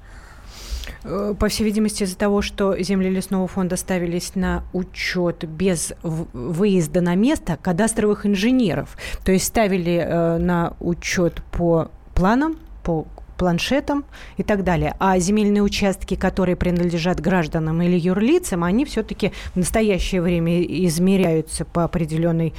Э, 1.04 1.34
по 1.38 1.48
всей 1.48 1.64
видимости, 1.64 2.04
из-за 2.04 2.18
того, 2.18 2.42
что 2.42 2.78
земли 2.82 3.10
лесного 3.10 3.48
фонда 3.48 3.76
ставились 3.76 4.36
на 4.36 4.64
учет 4.74 5.46
без 5.46 5.94
выезда 6.02 7.02
на 7.02 7.16
место 7.16 7.58
кадастровых 7.62 8.26
инженеров. 8.26 8.98
То 9.24 9.32
есть 9.32 9.46
ставили 9.46 9.96
э, 9.96 10.38
на 10.38 10.74
учет 10.80 11.42
по 11.52 11.92
планам, 12.14 12.58
по 12.84 13.08
планшетам 13.38 14.04
и 14.38 14.44
так 14.44 14.64
далее. 14.64 14.96
А 15.00 15.18
земельные 15.18 15.64
участки, 15.64 16.16
которые 16.16 16.58
принадлежат 16.58 17.22
гражданам 17.22 17.82
или 17.82 17.98
юрлицам, 17.98 18.64
они 18.66 18.84
все-таки 18.84 19.32
в 19.54 19.56
настоящее 19.56 20.22
время 20.22 20.62
измеряются 20.62 21.64
по 21.64 21.86
определенной 21.86 22.54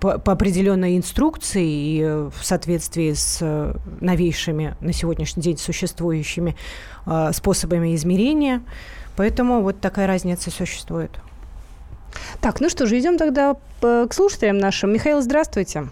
по, 0.00 0.18
по 0.18 0.32
определенной 0.32 0.96
инструкции 0.96 1.64
и 1.64 2.02
э, 2.02 2.30
в 2.34 2.44
соответствии 2.44 3.12
с 3.12 3.38
э, 3.40 3.72
новейшими 4.00 4.76
на 4.80 4.92
сегодняшний 4.92 5.42
день 5.42 5.58
существующими 5.58 6.56
э, 7.06 7.32
способами 7.32 7.94
измерения. 7.94 8.62
Поэтому 9.16 9.62
вот 9.62 9.80
такая 9.80 10.06
разница 10.06 10.50
существует. 10.50 11.10
Так, 12.40 12.60
ну 12.60 12.68
что 12.68 12.86
же, 12.86 12.98
идем 12.98 13.18
тогда 13.18 13.56
к 13.80 14.12
слушателям 14.12 14.58
нашим. 14.58 14.92
Михаил, 14.92 15.20
здравствуйте. 15.20 15.84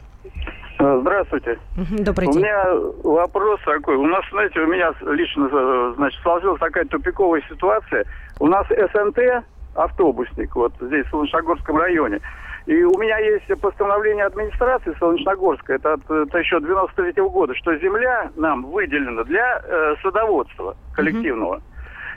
Здравствуйте. 0.78 1.58
Добрый 1.76 2.28
день. 2.28 2.36
У 2.36 2.44
меня 2.44 2.64
вопрос 3.02 3.60
такой. 3.64 3.96
У 3.96 4.06
нас, 4.06 4.24
знаете, 4.30 4.60
у 4.60 4.66
меня 4.66 4.92
лично, 5.02 5.94
значит, 5.96 6.20
сложилась 6.22 6.60
такая 6.60 6.84
тупиковая 6.84 7.42
ситуация. 7.48 8.04
У 8.40 8.48
нас 8.48 8.66
СНТ, 8.68 9.44
автобусник, 9.74 10.54
вот 10.54 10.72
здесь, 10.80 11.06
в 11.06 11.10
Солнечногорском 11.10 11.76
районе. 11.76 12.20
И 12.66 12.83
у 12.83 12.99
меня 12.99 13.18
есть 13.18 13.61
постановление 13.61 14.25
администрации 14.25 14.94
Солнечногорска, 14.99 15.75
это 15.75 15.94
от 15.94 16.11
это 16.11 16.38
еще 16.38 16.61
93 16.61 17.12
-го 17.23 17.30
года, 17.30 17.54
что 17.54 17.76
земля 17.76 18.30
нам 18.37 18.64
выделена 18.64 19.25
для 19.25 19.61
э, 19.62 19.94
садоводства 20.02 20.75
коллективного. 20.94 21.61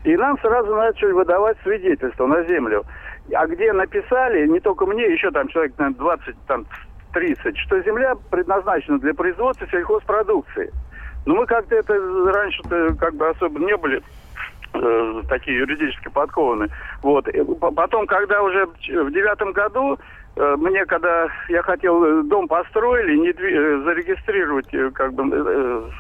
И 0.06 0.16
нам 0.16 0.40
сразу 0.40 0.74
начали 0.74 1.12
выдавать 1.12 1.58
свидетельство 1.64 2.28
на 2.28 2.44
землю. 2.44 2.86
А 3.34 3.46
где 3.46 3.74
написали, 3.74 4.48
не 4.48 4.62
только 4.62 4.86
мне, 4.86 5.04
еще 5.12 5.32
там 5.32 5.50
человек, 5.50 5.74
наверное, 5.78 5.98
20, 5.98 6.36
там, 6.48 6.66
30, 7.12 7.58
что 7.58 7.82
земля 7.82 8.16
предназначена 8.32 9.00
для 9.00 9.14
производства 9.14 9.68
сельхозпродукции. 9.68 10.72
Но 11.26 11.36
мы 11.36 11.46
как-то 11.46 11.76
это 11.76 11.94
раньше-то 11.94 12.96
как 12.96 13.16
бы 13.16 13.28
особо 13.28 13.60
не 13.60 13.76
были 13.76 14.02
э, 14.74 15.22
такие 15.28 15.58
юридически 15.58 16.08
подкованы. 16.08 16.70
Вот. 17.02 17.28
И 17.28 17.44
потом, 17.44 18.08
когда 18.08 18.42
уже 18.42 18.66
в 18.66 19.12
девятом 19.12 19.52
году 19.52 20.00
мне, 20.38 20.86
когда 20.86 21.28
я 21.50 21.62
хотел 21.64 22.04
э, 22.04 22.24
дом 22.24 22.48
построили, 22.48 23.18
не 23.18 23.34
дви... 23.34 23.54
Э, 23.54 23.82
зарегистрировать 23.84 24.70
как 24.94 25.14
бы 25.14 25.92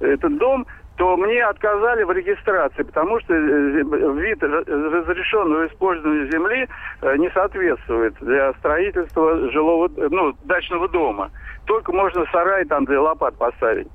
этот 0.00 0.36
дом, 0.38 0.66
то 0.96 1.16
мне 1.16 1.42
отказали 1.44 2.02
в 2.04 2.12
регистрации, 2.12 2.82
потому 2.82 3.18
что 3.20 3.34
вид 3.34 4.42
разрешенного 4.42 5.66
использования 5.66 6.30
земли 6.30 6.68
не 7.16 7.30
соответствует 7.30 8.14
для 8.20 8.52
строительства 8.54 9.50
жилого, 9.50 9.90
ну, 9.96 10.34
дачного 10.44 10.88
дома. 10.88 11.30
Только 11.66 11.92
можно 11.92 12.24
сарай 12.30 12.64
там 12.66 12.84
для 12.84 13.00
лопат 13.00 13.36
поставить. 13.36 13.88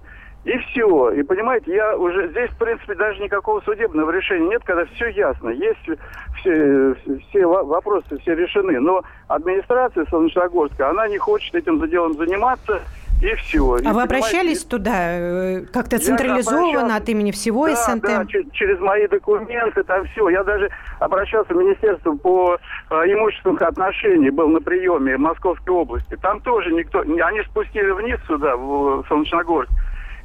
И 0.48 0.58
все. 0.60 1.10
И 1.12 1.24
понимаете, 1.24 1.75
я 1.75 1.98
уже 1.98 2.30
здесь, 2.30 2.50
в 2.51 2.58
принципе, 2.58 2.96
даже 2.96 3.22
никакого 3.22 3.60
судебного 3.62 4.12
решения 4.12 4.48
нет, 4.48 4.62
когда 4.63 4.86
все 4.86 5.10
ясно. 5.10 5.50
Есть 5.50 6.00
все, 6.39 6.96
все 7.27 7.46
вопросы, 7.46 8.18
все 8.20 8.34
решены. 8.34 8.80
Но 8.80 9.04
администрация 9.27 10.06
Солнечногорска, 10.06 10.89
она 10.89 11.10
не 11.10 11.18
хочет 11.18 11.54
этим 11.54 11.86
делом 11.89 12.13
заниматься. 12.13 12.80
И 13.22 13.34
все. 13.34 13.74
А 13.74 13.80
и, 13.80 13.94
вы 13.94 14.04
обращались 14.04 14.63
туда 14.63 14.94
э, 14.96 15.62
как-то 15.74 15.98
централизованно 15.98 16.96
от 16.96 17.10
имени 17.10 17.32
всего 17.32 17.68
да, 17.68 17.75
СНТ? 17.75 18.04
Да, 18.04 18.25
через 18.54 18.80
мои 18.80 19.08
документы, 19.08 19.84
там 19.84 20.06
все. 20.06 20.30
Я 20.30 20.44
даже 20.44 20.70
обращался 21.00 21.51
в 21.54 21.58
Министерство 21.58 22.13
по 22.16 22.58
э, 22.89 22.94
имущественных 22.94 23.63
отношений, 23.63 24.30
был 24.30 24.48
на 24.50 24.62
приеме 24.62 25.18
в 25.18 25.20
Московской 25.20 25.74
области. 25.74 26.16
Там 26.22 26.39
тоже 26.42 26.72
никто... 26.72 27.00
Они 27.00 27.42
спустили 27.50 27.89
вниз 27.89 28.20
сюда, 28.27 28.56
в 28.56 29.04
Солнечногорск. 29.10 29.72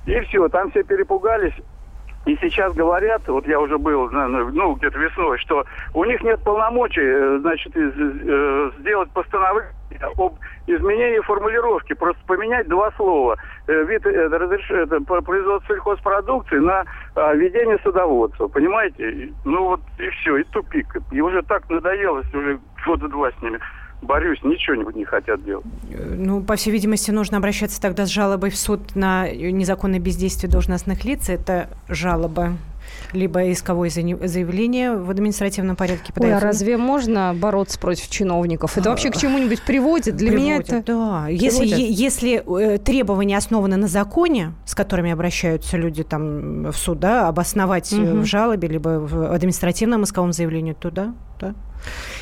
И 0.06 0.20
все, 0.20 0.48
там 0.48 0.70
все 0.70 0.82
перепугались. 0.82 1.54
И 2.24 2.36
сейчас 2.36 2.72
говорят, 2.74 3.26
вот 3.26 3.46
я 3.48 3.58
уже 3.58 3.78
был, 3.78 4.08
ну, 4.10 4.74
где-то 4.74 4.96
весной, 4.96 5.38
что 5.38 5.64
у 5.92 6.04
них 6.04 6.22
нет 6.22 6.40
полномочий, 6.44 7.02
э, 7.02 7.38
значит, 7.40 7.72
э, 7.74 8.70
сделать 8.78 9.10
постановление 9.10 9.72
об 10.16 10.34
изменении 10.68 11.18
формулировки, 11.20 11.94
просто 11.94 12.22
поменять 12.26 12.68
два 12.68 12.92
слова. 12.92 13.36
Э, 13.66 13.84
вид 13.84 14.06
разреш... 14.06 14.70
это 14.70 15.00
производство 15.00 15.74
сельхозпродукции 15.74 16.58
на 16.58 16.84
а, 17.16 17.34
ведение 17.34 17.78
садоводства. 17.82 18.46
Понимаете? 18.46 19.32
Ну 19.44 19.64
вот 19.70 19.80
и 19.98 20.08
все, 20.10 20.36
и 20.36 20.44
тупик. 20.44 20.96
И 21.10 21.20
уже 21.20 21.42
так 21.42 21.68
надоело, 21.68 22.22
уже 22.32 22.60
года 22.86 23.08
два 23.08 23.30
с 23.32 23.42
ними 23.42 23.58
борюсь, 24.02 24.42
ничего 24.42 24.90
не, 24.92 25.04
хотят 25.04 25.44
делать. 25.44 25.64
Ну, 25.90 26.42
по 26.42 26.56
всей 26.56 26.70
видимости, 26.70 27.10
нужно 27.10 27.38
обращаться 27.38 27.80
тогда 27.80 28.06
с 28.06 28.10
жалобой 28.10 28.50
в 28.50 28.56
суд 28.56 28.94
на 28.94 29.30
незаконное 29.30 30.00
бездействие 30.00 30.50
должностных 30.50 31.04
лиц. 31.04 31.28
Это 31.28 31.68
жалоба 31.88 32.56
либо 33.12 33.52
исковое 33.52 33.90
заявление 33.90 34.96
в 34.96 35.10
административном 35.10 35.76
порядке 35.76 36.12
подается. 36.12 36.36
Ой, 36.36 36.42
а 36.42 36.52
разве 36.52 36.76
можно 36.76 37.34
бороться 37.34 37.78
против 37.78 38.08
чиновников? 38.08 38.76
Это 38.76 38.90
вообще 38.90 39.10
к 39.10 39.16
чему-нибудь 39.16 39.62
приводит? 39.62 40.16
Для 40.16 40.32
приводит, 40.32 40.68
меня 40.68 40.78
это... 40.78 40.82
Да. 40.82 41.28
Если, 41.28 41.66
если 41.66 42.42
э, 42.60 42.78
требования 42.78 43.36
основаны 43.36 43.76
на 43.76 43.88
законе, 43.88 44.52
с 44.64 44.74
которыми 44.74 45.10
обращаются 45.10 45.76
люди 45.76 46.02
там 46.02 46.70
в 46.70 46.76
суд, 46.76 47.00
да, 47.00 47.28
обосновать 47.28 47.92
угу. 47.92 48.20
в 48.20 48.24
жалобе, 48.24 48.68
либо 48.68 48.98
в 49.00 49.32
административном 49.32 50.04
исковом 50.04 50.32
заявлении, 50.32 50.72
то 50.72 50.90
да, 50.90 51.14
Да. 51.42 51.54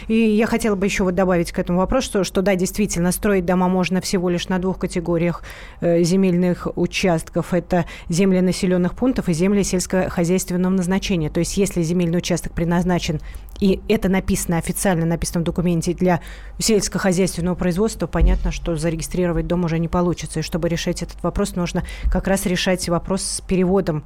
И 0.09 0.15
я 0.15 0.47
хотела 0.47 0.75
бы 0.75 0.87
еще 0.87 1.05
вот 1.05 1.15
добавить 1.15 1.53
к 1.53 1.59
этому 1.59 1.81
вопрос, 1.81 2.05
что, 2.05 2.25
что 2.25 2.41
да, 2.41 2.55
действительно, 2.55 3.13
строить 3.13 3.45
дома 3.45 3.69
можно 3.69 4.01
всего 4.01 4.31
лишь 4.31 4.49
на 4.49 4.59
двух 4.59 4.79
категориях 4.79 5.43
э, 5.83 6.03
земельных 6.03 6.67
участков. 6.75 7.53
Это 7.53 7.85
земли 8.09 8.41
населенных 8.41 8.95
пунктов 8.95 9.29
и 9.29 9.35
земли 9.35 9.63
сельскохозяйственного 9.63 10.73
назначения. 10.73 11.29
То 11.29 11.41
есть 11.41 11.59
если 11.59 11.83
земельный 11.83 12.19
участок 12.19 12.53
предназначен, 12.53 13.21
и 13.61 13.81
это 13.89 14.09
написано 14.09 14.57
официально, 14.57 15.05
написано 15.05 15.43
в 15.43 15.45
документе 15.45 15.93
для 15.93 16.21
сельскохозяйственного 16.59 17.55
производства, 17.55 18.07
понятно, 18.07 18.53
что 18.53 18.77
зарегистрировать 18.77 19.47
дом 19.47 19.65
уже 19.65 19.79
не 19.79 19.89
получится. 19.89 20.41
И 20.41 20.43
чтобы 20.43 20.71
решать 20.71 21.03
этот 21.03 21.23
вопрос, 21.23 21.57
нужно 21.57 21.85
как 22.11 22.27
раз 22.27 22.47
решать 22.47 22.89
вопрос 22.89 23.23
с 23.23 23.41
переводом 23.43 24.05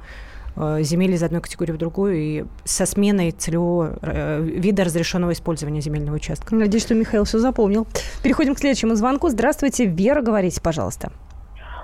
земель 0.55 1.13
из 1.13 1.23
одной 1.23 1.41
категории 1.41 1.73
в 1.73 1.77
другую 1.77 2.15
и 2.15 2.45
со 2.63 2.85
сменой 2.85 3.31
целевого 3.31 3.97
э, 4.01 4.41
вида 4.41 4.83
разрешенного 4.83 5.33
использования 5.33 5.81
земельного 5.81 6.15
участка. 6.15 6.55
Надеюсь, 6.55 6.83
что 6.83 6.95
Михаил 6.95 7.25
все 7.25 7.39
запомнил. 7.39 7.87
Переходим 8.23 8.55
к 8.55 8.59
следующему 8.59 8.95
звонку. 8.95 9.29
Здравствуйте, 9.29 9.85
Вера, 9.85 10.21
говорите, 10.21 10.61
пожалуйста. 10.61 11.11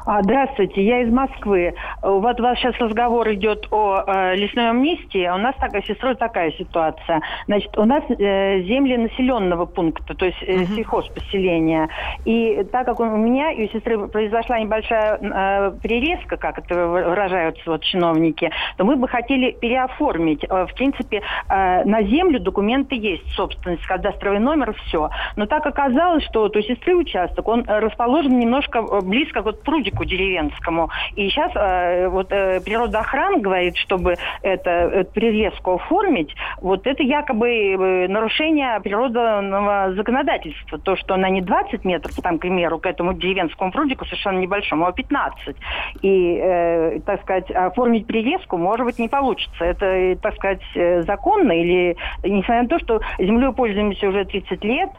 А, 0.06 0.24
здравствуйте, 0.24 0.84
я 0.84 1.02
из 1.02 1.12
Москвы. 1.12 1.76
Вот 2.02 2.40
у 2.40 2.44
вас 2.44 2.58
сейчас 2.58 2.76
разговор 2.78 3.32
идет 3.34 3.68
о 3.72 4.04
э, 4.06 4.36
лесной 4.36 4.70
амнистии. 4.70 5.30
У 5.30 5.38
нас 5.38 5.56
такая 5.60 5.84
сестрой 5.84 6.16
такая 6.16 6.52
ситуация. 6.54 7.22
Значит, 7.46 7.78
у 7.78 7.86
нас 7.86 8.04
э, 8.10 8.62
земли 8.64 8.98
населенного 8.98 9.66
пункта, 9.66 10.16
то 10.16 10.26
есть 10.26 10.42
э, 10.42 10.54
uh-huh. 10.54 10.76
сельхозпоселения. 10.76 11.90
И 12.26 12.64
так 12.72 12.88
как 12.88 13.00
у 13.00 13.06
меня 13.06 13.52
и 13.52 13.66
у 13.66 13.70
сестры 13.70 14.08
произошла 14.08 14.60
небольшая 14.60 15.20
э, 15.22 15.72
прирезка, 15.84 16.38
как 16.38 16.58
это 16.58 16.88
выражаются 16.88 17.62
вот 17.70 17.84
чиновники, 17.84 18.50
то 18.78 18.86
мы 18.86 18.96
бы 18.96 19.08
хотели 19.08 19.52
переоформить. 19.52 20.44
Э, 20.46 20.66
в 20.66 20.74
принципе, 20.74 21.22
э, 21.48 21.84
на 21.84 22.02
землю 22.04 22.40
документы 22.40 22.96
есть, 22.96 23.28
собственность, 23.36 23.86
кадастровый 23.86 24.40
номер, 24.40 24.74
все. 24.86 25.12
Но 25.36 25.46
так 25.46 25.64
оказалось, 25.68 26.24
что 26.24 26.42
вот 26.42 26.56
у 26.58 26.62
сестры 26.62 26.96
участок, 26.96 27.48
он 27.48 27.66
расположен 27.68 28.40
немножко 28.40 28.80
э, 28.80 29.02
близко 29.02 29.44
вот 29.44 29.60
к 29.60 29.64
садику 29.92 30.06
деревенскому. 30.06 30.90
И 31.16 31.30
сейчас 31.30 31.52
э, 31.56 32.08
вот 32.08 32.32
э, 32.32 32.62
природоохрана 32.62 33.40
говорит, 33.40 33.78
чтобы 33.78 34.16
это, 34.42 34.70
эту 34.70 35.12
прирезку 35.12 35.76
оформить, 35.76 36.34
вот 36.62 36.88
это 36.88 37.04
якобы 37.04 37.50
э, 37.50 38.08
нарушение 38.08 38.80
природного 38.82 39.94
законодательства. 39.96 40.78
То, 40.80 40.96
что 40.96 41.16
она 41.16 41.30
не 41.30 41.42
20 41.42 41.86
метров, 41.86 42.16
там, 42.16 42.38
к 42.38 42.42
примеру, 42.42 42.80
к 42.80 42.86
этому 42.86 43.14
деревенскому 43.14 43.72
прудику 43.72 44.06
совершенно 44.06 44.40
небольшому, 44.40 44.86
а 44.86 44.92
15. 44.92 45.56
И, 46.02 46.40
э, 46.42 47.00
так 47.06 47.22
сказать, 47.22 47.52
оформить 47.52 48.08
прирезку, 48.08 48.58
может 48.58 48.86
быть, 48.86 49.00
не 49.00 49.10
получится. 49.10 49.66
Это, 49.66 50.16
так 50.22 50.36
сказать, 50.36 50.62
законно 51.06 51.52
или, 51.52 51.96
несмотря 52.24 52.64
на 52.64 52.70
то, 52.70 52.80
что 52.80 53.02
землей 53.20 53.54
пользуемся 53.54 54.08
уже 54.08 54.26
30 54.26 54.64
лет, 54.64 54.90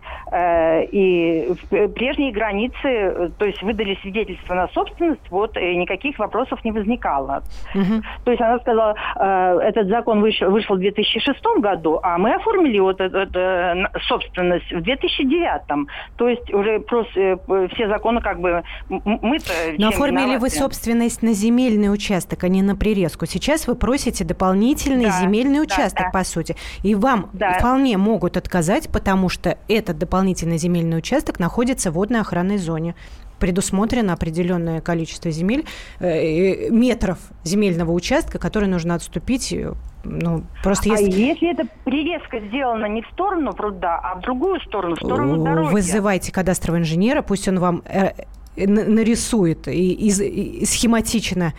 и 0.93 1.53
прежние 1.95 2.33
границы, 2.33 3.33
то 3.39 3.45
есть 3.45 3.63
выдали 3.63 3.99
свидетельство 4.03 4.55
на 4.55 4.69
собственность, 4.69 4.82
собственность, 4.83 5.31
вот 5.31 5.57
и 5.57 5.77
никаких 5.77 6.19
вопросов 6.19 6.65
не 6.65 6.73
возникало. 6.73 7.43
Угу. 7.75 8.03
То 8.25 8.31
есть 8.31 8.43
она 8.43 8.59
сказала, 8.59 8.95
э, 9.17 9.59
этот 9.65 9.89
закон 9.89 10.21
вышел, 10.21 10.51
вышел 10.51 10.77
в 10.77 10.79
2006 10.79 11.39
году, 11.61 12.01
а 12.03 12.19
мы 12.19 12.35
оформили 12.35 12.79
вот 12.79 13.01
эту, 13.01 13.19
эту 13.19 13.39
э, 13.39 13.85
собственность 14.09 14.71
в 14.73 14.83
2009. 14.83 15.89
То 16.17 16.29
есть 16.29 16.53
уже 16.53 16.81
просто 16.81 17.21
э, 17.21 17.69
все 17.75 17.89
законы 17.89 18.21
как 18.21 18.41
бы 18.41 18.63
мы-то... 18.89 19.53
Но 19.79 19.89
оформили 19.89 20.23
виноваты? 20.23 20.41
вы 20.41 20.51
собственность 20.51 21.23
на 21.23 21.33
земельный 21.33 21.93
участок, 21.93 22.45
а 22.45 22.49
не 22.49 22.63
на 22.63 22.77
прирезку. 22.77 23.27
Сейчас 23.27 23.67
вы 23.67 23.75
просите 23.75 24.25
дополнительный 24.25 25.07
да, 25.07 25.21
земельный 25.21 25.63
участок, 25.63 26.07
да, 26.07 26.19
по 26.19 26.25
сути. 26.25 26.57
И 26.83 26.95
вам 26.95 27.31
да. 27.33 27.59
вполне 27.59 27.97
могут 27.97 28.37
отказать, 28.37 28.91
потому 28.93 29.29
что 29.29 29.59
этот 29.69 29.99
дополнительный 29.99 30.59
земельный 30.59 30.99
участок 30.99 31.39
находится 31.39 31.91
в 31.91 31.95
водной 31.95 32.21
охранной 32.21 32.59
зоне 32.59 32.95
предусмотрено 33.43 34.13
определенное 34.13 34.81
количество 34.81 35.33
земель, 35.33 35.65
э, 35.99 36.71
метров 36.71 37.19
земельного 37.43 37.91
участка, 37.91 38.39
который 38.39 38.69
нужно 38.69 38.95
отступить 38.95 39.53
э, 39.53 39.73
ну, 40.05 40.45
просто 40.63 40.91
если... 40.91 41.07
А 41.07 41.09
если 41.09 41.51
эта 41.51 41.65
прирезка 41.85 42.39
сделана 42.39 42.87
не 42.87 43.03
в 43.03 43.07
сторону 43.13 43.53
пруда, 43.53 43.99
а 43.99 44.15
в 44.15 44.21
другую 44.21 44.61
сторону, 44.61 44.95
в 44.95 44.99
сторону 44.99 45.43
дороги? 45.43 45.73
Вызывайте 45.73 46.31
кадастрового 46.31 46.79
инженера, 46.83 47.23
пусть 47.23 47.49
он 47.49 47.59
вам 47.59 47.83
э, 47.85 48.13
нарисует 48.55 49.67
и, 49.67 49.93
и, 49.93 50.61
и 50.61 50.65
схематично 50.65 51.53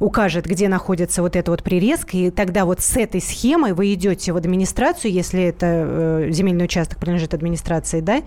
укажет, 0.00 0.46
где 0.46 0.68
находится 0.68 1.22
вот 1.22 1.36
эта 1.36 1.50
вот 1.50 1.62
прирезка, 1.62 2.16
и 2.16 2.30
тогда 2.30 2.64
вот 2.64 2.80
с 2.80 2.96
этой 2.96 3.20
схемой 3.20 3.72
вы 3.74 3.92
идете 3.94 4.32
в 4.32 4.36
администрацию, 4.36 5.12
если 5.12 5.42
это 5.42 5.66
э, 5.66 6.30
земельный 6.30 6.64
участок 6.64 6.98
принадлежит 6.98 7.34
администрации, 7.34 8.00
да, 8.00 8.22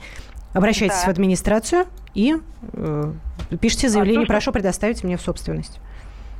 обращайтесь 0.53 0.99
да. 1.01 1.05
в 1.05 1.09
администрацию 1.09 1.85
и 2.13 2.35
э, 2.73 3.13
пишите 3.59 3.89
заявление, 3.89 4.23
а 4.23 4.27
то, 4.27 4.33
прошу 4.33 4.51
предоставить 4.51 5.03
мне 5.03 5.17
в 5.17 5.21
собственность 5.21 5.79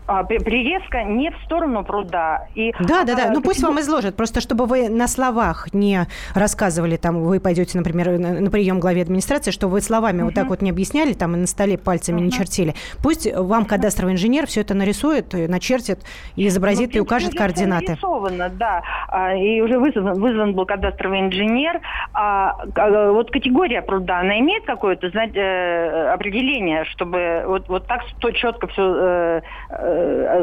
а, 0.07 0.23
прирезка 0.23 1.03
не 1.03 1.31
в 1.31 1.35
сторону 1.45 1.83
пруда. 1.83 2.47
И, 2.55 2.73
да, 2.79 3.03
да, 3.03 3.15
да. 3.15 3.31
Ну 3.31 3.41
пусть 3.41 3.63
вам 3.63 3.79
изложат. 3.79 4.15
Просто 4.15 4.41
чтобы 4.41 4.65
вы 4.65 4.89
на 4.89 5.07
словах 5.07 5.73
не 5.73 6.07
рассказывали, 6.33 6.97
там, 6.97 7.21
вы 7.23 7.39
пойдете, 7.39 7.77
например, 7.77 8.17
на, 8.17 8.39
на 8.41 8.49
прием 8.49 8.79
главе 8.79 9.03
администрации, 9.03 9.51
что 9.51 9.67
вы 9.67 9.81
словами 9.81 10.17
угу. 10.17 10.25
вот 10.25 10.33
так 10.33 10.47
вот 10.47 10.61
не 10.61 10.69
объясняли, 10.69 11.13
там, 11.13 11.35
и 11.35 11.39
на 11.39 11.47
столе 11.47 11.77
пальцами 11.77 12.17
угу. 12.17 12.25
не 12.25 12.31
чертили. 12.31 12.73
Пусть 13.03 13.31
вам 13.33 13.65
кадастровый 13.65 14.13
инженер 14.13 14.47
все 14.47 14.61
это 14.61 14.73
нарисует, 14.73 15.33
начертит, 15.33 15.99
и 16.35 16.47
изобразит, 16.47 16.93
ну, 16.93 16.97
и 16.97 17.01
укажет 17.01 17.35
координаты. 17.35 17.91
Нарисовано, 17.91 18.49
да. 18.49 18.81
А, 19.07 19.35
и 19.35 19.61
уже 19.61 19.77
вызван, 19.79 20.19
вызван 20.19 20.53
был 20.53 20.65
кадастровый 20.65 21.21
инженер. 21.21 21.79
А, 22.13 22.57
а 22.75 23.11
вот 23.11 23.31
категория 23.31 23.81
пруда, 23.81 24.19
она 24.19 24.39
имеет 24.39 24.65
какое-то, 24.65 25.09
знаете, 25.09 25.39
э, 25.39 26.11
определение, 26.13 26.85
чтобы 26.85 27.43
вот, 27.45 27.67
вот 27.69 27.87
так 27.87 28.01
четко 28.33 28.67
все 28.67 28.81
э, 28.81 29.41
э, 29.69 29.90
Э, 29.90 29.90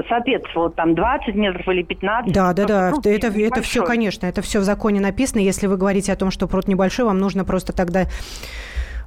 соответствовало 0.09 0.71
там 0.71 0.95
20 0.95 1.35
метров 1.35 1.67
или 1.69 1.83
15. 1.83 2.33
Да, 2.33 2.53
да, 2.53 2.65
да. 2.65 2.93
Это, 3.05 3.29
это 3.29 3.63
все, 3.63 3.85
конечно, 3.85 4.27
это 4.27 4.43
все 4.43 4.61
в 4.61 4.65
законе 4.65 5.01
написано. 5.01 5.41
Если 5.41 5.67
вы 5.67 5.77
говорите 5.77 6.13
о 6.13 6.17
том, 6.17 6.31
что 6.31 6.47
пруд 6.47 6.69
небольшой, 6.69 7.05
вам 7.07 7.19
нужно 7.19 7.45
просто 7.45 7.73
тогда 7.73 8.05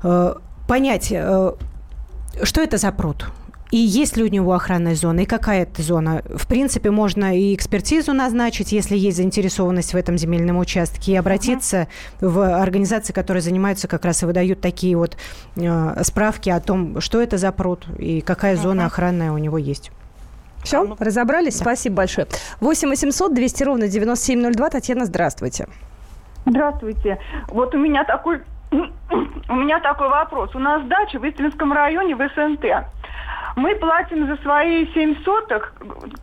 э, 0.03 0.33
понять, 0.67 1.11
э, 1.11 1.51
что 2.43 2.61
это 2.61 2.77
за 2.77 2.91
пруд. 2.91 3.27
И 3.71 3.77
есть 3.77 4.17
ли 4.17 4.23
у 4.23 4.27
него 4.27 4.51
охранная 4.51 4.95
зона, 4.95 5.21
и 5.21 5.25
какая 5.25 5.63
это 5.63 5.81
зона. 5.81 6.21
В 6.25 6.45
принципе, 6.45 6.91
можно 6.91 7.37
и 7.37 7.55
экспертизу 7.55 8.11
назначить, 8.11 8.73
если 8.73 8.97
есть 8.97 9.15
заинтересованность 9.15 9.93
в 9.93 9.95
этом 9.97 10.17
земельном 10.17 10.57
участке, 10.57 11.13
и 11.13 11.15
обратиться 11.15 11.87
uh-huh. 12.19 12.27
в 12.27 12.61
организации, 12.61 13.13
которые 13.13 13.41
занимаются 13.41 13.87
как 13.87 14.03
раз 14.03 14.23
и 14.23 14.25
выдают 14.25 14.59
такие 14.59 14.97
вот 14.97 15.15
э, 15.55 16.03
справки 16.03 16.49
о 16.49 16.59
том, 16.59 16.99
что 16.99 17.21
это 17.21 17.37
за 17.37 17.53
пруд 17.53 17.87
и 17.97 18.19
какая 18.19 18.55
uh-huh. 18.55 18.61
зона 18.61 18.85
охранная 18.87 19.31
у 19.31 19.37
него 19.37 19.57
есть. 19.57 19.91
Все, 20.63 20.95
разобрались? 20.99 21.57
Да. 21.57 21.63
Спасибо 21.63 21.97
большое. 21.97 22.27
8 22.59 22.89
800 22.89 23.33
200 23.33 23.63
ровно 23.63 23.87
9702. 23.87 24.69
Татьяна, 24.69 25.05
здравствуйте. 25.05 25.67
Здравствуйте. 26.45 27.19
Вот 27.47 27.75
у 27.75 27.77
меня 27.77 28.03
такой 28.03 28.41
у 29.49 29.55
меня 29.55 29.79
такой 29.79 30.09
вопрос. 30.09 30.55
У 30.55 30.59
нас 30.59 30.83
дача 30.87 31.19
в 31.19 31.29
Истринском 31.29 31.73
районе 31.73 32.15
в 32.15 32.19
СНТ. 32.19 32.65
Мы 33.57 33.75
платим 33.75 34.27
за 34.27 34.37
свои 34.43 34.87
7 34.93 35.23
соток, 35.25 35.73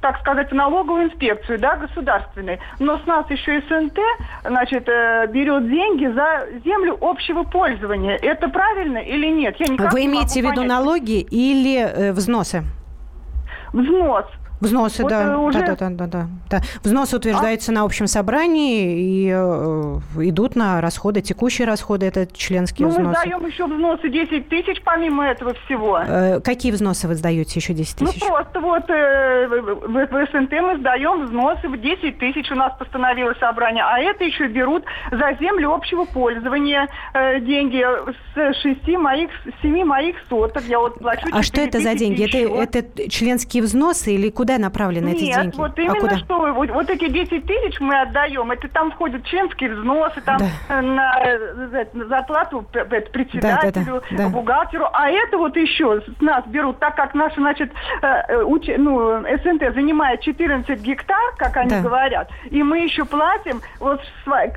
так 0.00 0.18
сказать, 0.20 0.50
налоговую 0.50 1.04
инспекцию, 1.04 1.58
да, 1.58 1.76
государственной. 1.76 2.58
Но 2.78 2.98
с 2.98 3.06
нас 3.06 3.28
еще 3.30 3.60
СНТ, 3.68 3.98
значит, 4.44 4.88
э, 4.88 5.26
берет 5.30 5.68
деньги 5.68 6.06
за 6.06 6.46
землю 6.64 6.96
общего 7.00 7.42
пользования. 7.42 8.16
Это 8.16 8.48
правильно 8.48 8.98
или 8.98 9.26
нет? 9.26 9.56
Я 9.58 9.66
никак 9.66 9.92
Вы 9.92 10.06
имеете 10.06 10.40
в 10.40 10.50
виду 10.50 10.64
налоги 10.64 11.20
или 11.20 11.78
э, 11.78 12.12
взносы? 12.12 12.64
Взнос. 13.72 14.26
Взносы, 14.60 15.02
вот 15.02 15.10
да. 15.10 15.38
Уже... 15.38 15.60
да, 15.60 15.76
да, 15.76 15.90
да, 15.90 16.06
да, 16.06 16.26
да. 16.50 16.60
Взносы 16.82 17.16
утверждаются 17.16 17.70
а? 17.70 17.74
на 17.74 17.82
общем 17.82 18.06
собрании 18.06 18.98
и 18.98 19.30
э, 19.32 19.98
идут 20.28 20.56
на 20.56 20.80
расходы, 20.80 21.20
текущие 21.20 21.66
расходы, 21.66 22.06
это 22.06 22.26
членские 22.26 22.88
ну, 22.88 22.92
взносы. 22.92 23.02
Ну, 23.02 23.08
мы 23.08 23.14
сдаем 23.14 23.46
еще 23.46 23.66
взносы 23.66 24.08
10 24.08 24.48
тысяч 24.48 24.82
помимо 24.84 25.26
этого 25.26 25.54
всего. 25.64 25.98
Э, 25.98 26.40
какие 26.40 26.72
взносы 26.72 27.06
вы 27.06 27.14
сдаете 27.14 27.60
еще 27.60 27.72
10 27.72 27.96
тысяч? 27.98 28.20
Ну, 28.20 28.28
просто 28.28 28.60
вот 28.60 28.90
э, 28.90 29.46
в, 29.46 30.06
в 30.06 30.26
СНТ 30.32 30.52
мы 30.52 30.78
сдаем 30.78 31.26
взносы 31.26 31.68
в 31.68 31.80
10 31.80 32.18
тысяч, 32.18 32.50
у 32.50 32.56
нас 32.56 32.72
постановилось 32.78 33.38
собрание, 33.38 33.84
а 33.84 33.98
это 34.00 34.24
еще 34.24 34.48
берут 34.48 34.84
за 35.10 35.36
землю 35.40 35.72
общего 35.72 36.04
пользования 36.04 36.88
э, 37.14 37.40
деньги 37.40 37.84
с 38.34 38.62
6 38.62 38.88
моих, 38.98 39.30
7 39.62 39.84
моих 39.84 40.16
соток. 40.28 40.64
Я 40.64 40.80
вот 40.80 40.98
плачу 40.98 41.28
А 41.32 41.42
что 41.42 41.60
это 41.60 41.80
за 41.80 41.94
деньги? 41.94 42.24
Это, 42.24 42.78
это 42.80 43.10
членские 43.10 43.62
взносы 43.62 44.14
или 44.14 44.30
куда 44.30 44.47
куда 44.48 44.58
направлены 44.58 45.08
Нет, 45.08 45.16
эти 45.16 45.24
деньги? 45.32 45.56
вот 45.56 45.78
а 45.78 45.82
именно 45.82 46.00
куда? 46.00 46.16
что, 46.18 46.52
вот, 46.52 46.70
вот 46.70 46.90
эти 46.90 47.08
10 47.08 47.44
тысяч 47.46 47.80
мы 47.80 48.00
отдаем, 48.00 48.50
это 48.50 48.68
там 48.68 48.90
входят 48.92 49.24
членские 49.24 49.74
взносы, 49.74 50.20
там 50.22 50.38
Да. 50.38 50.46
э, 50.68 50.80
на, 50.80 51.20
э, 51.22 51.86
на 51.92 52.06
зарплату 52.06 52.62
п- 52.72 52.84
п- 52.86 53.02
председателю, 53.02 54.02
Да, 54.10 54.16
да, 54.16 54.22
да. 54.24 54.28
бухгалтеру, 54.30 54.86
а 54.92 55.10
это 55.10 55.36
вот 55.36 55.56
еще 55.56 56.00
с 56.00 56.20
нас 56.20 56.44
берут, 56.46 56.78
так 56.78 56.96
как 56.96 57.14
наши, 57.14 57.36
значит, 57.36 57.70
э, 58.02 58.06
э, 58.06 58.42
уч- 58.42 58.74
ну, 58.78 59.22
СНТ 59.42 59.74
занимает 59.74 60.20
14 60.22 60.80
гектар, 60.80 61.18
как 61.36 61.56
они 61.58 61.70
Да. 61.70 61.80
говорят, 61.82 62.30
и 62.50 62.62
мы 62.62 62.78
еще 62.80 63.04
платим 63.04 63.60
вот 63.80 64.00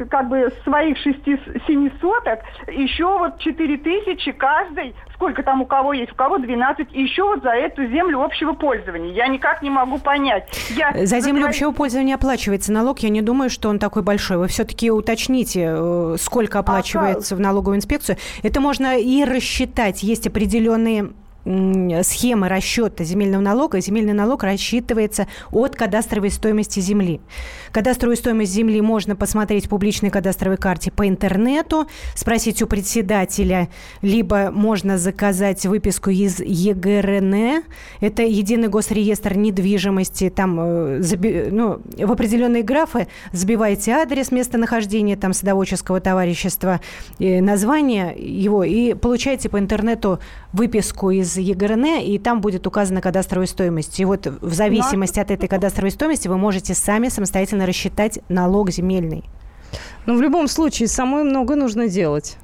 как 0.09 0.29
бы 0.29 0.51
своих 0.63 0.97
6-7 0.99 1.91
соток 1.99 2.39
еще 2.67 3.05
вот 3.05 3.39
4 3.39 3.77
тысячи 3.77 4.31
каждый, 4.31 4.95
сколько 5.21 5.43
там 5.43 5.61
у 5.61 5.67
кого 5.67 5.93
есть, 5.93 6.11
у 6.11 6.15
кого 6.15 6.39
12, 6.39 6.87
и 6.93 7.03
еще 7.03 7.21
вот 7.23 7.43
за 7.43 7.51
эту 7.51 7.85
землю 7.85 8.23
общего 8.23 8.53
пользования. 8.53 9.13
Я 9.13 9.27
никак 9.27 9.61
не 9.61 9.69
могу 9.69 9.99
понять. 9.99 10.49
Я 10.75 11.05
За 11.05 11.19
землю 11.19 11.45
общего 11.45 11.71
пользования 11.71 12.15
оплачивается 12.15 12.71
налог. 12.71 12.99
Я 12.99 13.09
не 13.09 13.21
думаю, 13.21 13.51
что 13.51 13.69
он 13.69 13.77
такой 13.77 14.01
большой. 14.01 14.37
Вы 14.37 14.47
все-таки 14.47 14.89
уточните, 14.89 15.75
э, 15.77 16.15
сколько 16.19 16.57
оплачивается 16.57 17.35
в 17.35 17.39
налоговую 17.39 17.77
инспекцию. 17.77 18.17
Это 18.41 18.59
можно 18.61 18.97
и 18.97 19.23
рассчитать. 19.23 20.01
Есть 20.01 20.25
определенные 20.25 21.11
схемы 21.43 22.47
расчета 22.47 23.03
земельного 23.03 23.41
налога. 23.41 23.79
Земельный 23.79 24.13
налог 24.13 24.43
рассчитывается 24.43 25.27
от 25.51 25.75
кадастровой 25.75 26.29
стоимости 26.29 26.79
земли. 26.79 27.19
Кадастровую 27.71 28.17
стоимость 28.17 28.51
земли 28.51 28.81
можно 28.81 29.15
посмотреть 29.15 29.65
в 29.65 29.69
публичной 29.69 30.09
кадастровой 30.09 30.57
карте 30.57 30.91
по 30.91 31.07
интернету, 31.07 31.87
спросить 32.15 32.61
у 32.61 32.67
председателя, 32.67 33.69
либо 34.01 34.51
можно 34.51 34.97
заказать 34.97 35.65
выписку 35.65 36.09
из 36.09 36.39
ЕГРН. 36.39 37.63
Это 38.01 38.23
Единый 38.23 38.67
госреестр 38.67 39.35
недвижимости. 39.35 40.29
Там 40.29 40.59
э, 40.59 41.49
ну, 41.51 41.81
в 41.97 42.11
определенные 42.11 42.63
графы 42.63 43.07
забиваете 43.31 43.91
адрес 43.93 44.31
местонахождения 44.31 45.15
там 45.15 45.33
садоводческого 45.33 45.99
товарищества, 46.01 46.81
э, 47.19 47.41
название 47.41 48.15
его, 48.17 48.63
и 48.63 48.93
получаете 48.93 49.49
по 49.49 49.59
интернету 49.59 50.19
выписку 50.53 51.11
из 51.11 51.30
ЕГРН, 51.39 51.85
и 52.01 52.17
там 52.19 52.41
будет 52.41 52.67
указана 52.67 53.01
кадастровая 53.01 53.47
стоимость. 53.47 53.99
И 53.99 54.05
вот 54.05 54.25
в 54.27 54.53
зависимости 54.53 55.19
от 55.19 55.31
этой 55.31 55.47
кадастровой 55.47 55.91
стоимости 55.91 56.27
вы 56.27 56.37
можете 56.37 56.73
сами 56.73 57.09
самостоятельно 57.09 57.65
рассчитать 57.65 58.19
налог 58.29 58.71
земельный. 58.71 59.23
Ну, 60.05 60.17
в 60.17 60.21
любом 60.21 60.47
случае, 60.47 60.87
самой 60.87 61.23
много 61.23 61.55
нужно 61.55 61.87
делать. 61.87 62.37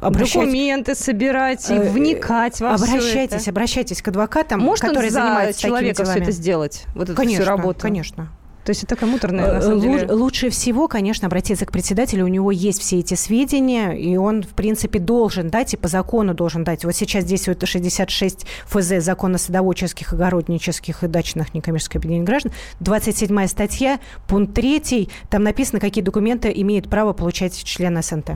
Обращать- 0.00 0.42
Документы 0.44 0.94
собирать 0.94 1.68
и 1.70 1.74
Э, 1.74 1.90
вникать 1.90 2.60
во 2.62 2.74
Обращайтесь, 2.74 3.42
это. 3.42 3.50
обращайтесь 3.50 4.00
к 4.00 4.08
адвокатам, 4.08 4.60
Может 4.60 4.84
он 4.84 4.90
которые 4.90 5.10
за 5.10 5.20
занимаются 5.20 5.60
человека 5.62 5.96
такими 5.98 6.12
все 6.14 6.22
это 6.22 6.32
сделать? 6.32 6.84
Вот 6.94 7.04
эту 7.10 7.16
Конечно, 7.16 7.42
всю 7.44 7.50
работу? 7.50 7.80
конечно. 7.80 8.28
То 8.66 8.70
есть 8.70 8.82
это 8.82 8.96
такая 8.96 9.08
муторная, 9.08 9.52
на 9.52 9.58
Э, 9.58 9.62
самом 9.62 9.78
лу- 9.78 9.82
деле... 10.00 10.12
Лучше 10.12 10.50
всего, 10.50 10.88
конечно, 10.88 11.26
обратиться 11.28 11.64
к 11.66 11.70
председателю. 11.70 12.24
У 12.24 12.28
него 12.28 12.50
есть 12.50 12.80
все 12.80 12.98
эти 12.98 13.14
сведения, 13.14 13.92
и 13.92 14.16
он, 14.16 14.42
в 14.42 14.48
принципе, 14.48 14.98
должен 14.98 15.48
дать, 15.50 15.74
и 15.74 15.76
по 15.76 15.86
закону 15.86 16.34
должен 16.34 16.64
дать. 16.64 16.84
Вот 16.84 16.96
сейчас 16.96 17.24
действует 17.24 17.64
66 17.64 18.44
ФЗ 18.66 19.04
закона 19.04 19.38
садоводческих, 19.38 20.12
огороднических 20.12 21.04
и 21.04 21.06
дачных 21.06 21.54
некоммерческих 21.54 21.96
объединений 21.96 22.24
граждан. 22.26 22.50
27 22.80 23.46
статья, 23.46 24.00
пункт 24.26 24.52
3, 24.54 25.08
там 25.30 25.44
написано, 25.44 25.78
какие 25.78 26.02
документы 26.02 26.52
имеет 26.56 26.90
право 26.90 27.12
получать 27.12 27.62
член 27.62 28.02
СНТ. 28.02 28.30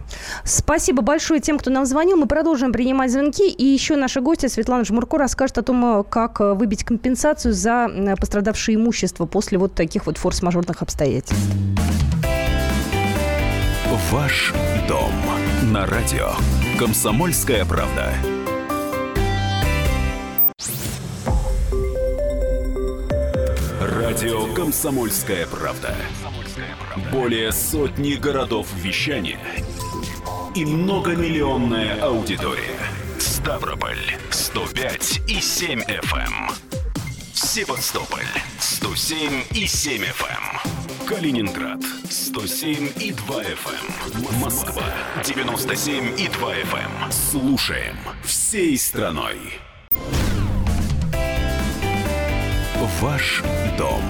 Спасибо 0.44 1.02
большое 1.02 1.40
тем, 1.40 1.58
кто 1.58 1.70
нам 1.70 1.86
звонил. 1.86 2.16
Мы 2.16 2.26
продолжим 2.26 2.72
принимать 2.72 3.10
звонки. 3.10 3.48
И 3.50 3.64
еще 3.64 3.96
наша 3.96 4.20
гостья 4.20 4.48
Светлана 4.48 4.84
Жмурко 4.84 5.18
расскажет 5.18 5.58
о 5.58 5.62
том, 5.62 5.84
э, 6.00 6.04
как 6.08 6.40
э, 6.40 6.54
выбить 6.54 6.84
компенсацию 6.84 7.52
за 7.52 7.88
э, 7.92 8.14
пострадавшее 8.14 8.76
имущество 8.76 9.26
после 9.26 9.58
вот 9.58 9.74
таких 9.74 10.06
вот 10.06 10.19
форс-мажорных 10.20 10.82
обстоятельств. 10.82 11.46
Ваш 14.10 14.52
дом 14.86 15.12
на 15.72 15.86
радио. 15.86 16.32
Комсомольская 16.78 17.64
правда. 17.64 18.12
Радио 23.80 24.52
Комсомольская 24.52 25.46
правда. 25.46 25.94
Более 27.10 27.50
сотни 27.52 28.14
городов 28.14 28.66
вещания 28.74 29.40
и 30.54 30.66
многомиллионная 30.66 32.02
аудитория. 32.02 32.78
Ставрополь 33.18 34.18
105 34.30 35.22
и 35.28 35.40
7 35.40 35.80
FM. 35.80 36.69
Севастополь 37.32 38.26
107 38.58 39.44
и 39.54 39.66
7 39.66 40.02
FM. 40.02 41.06
Калининград 41.06 41.80
107 42.08 42.92
и 42.98 43.12
2 43.12 43.42
FM. 43.42 44.40
Москва 44.40 44.84
97 45.24 46.18
и 46.18 46.28
2 46.28 46.54
FM. 46.54 47.12
Слушаем 47.12 47.96
всей 48.24 48.76
страной. 48.76 49.60
Ваш 53.00 53.42
дом 53.78 54.02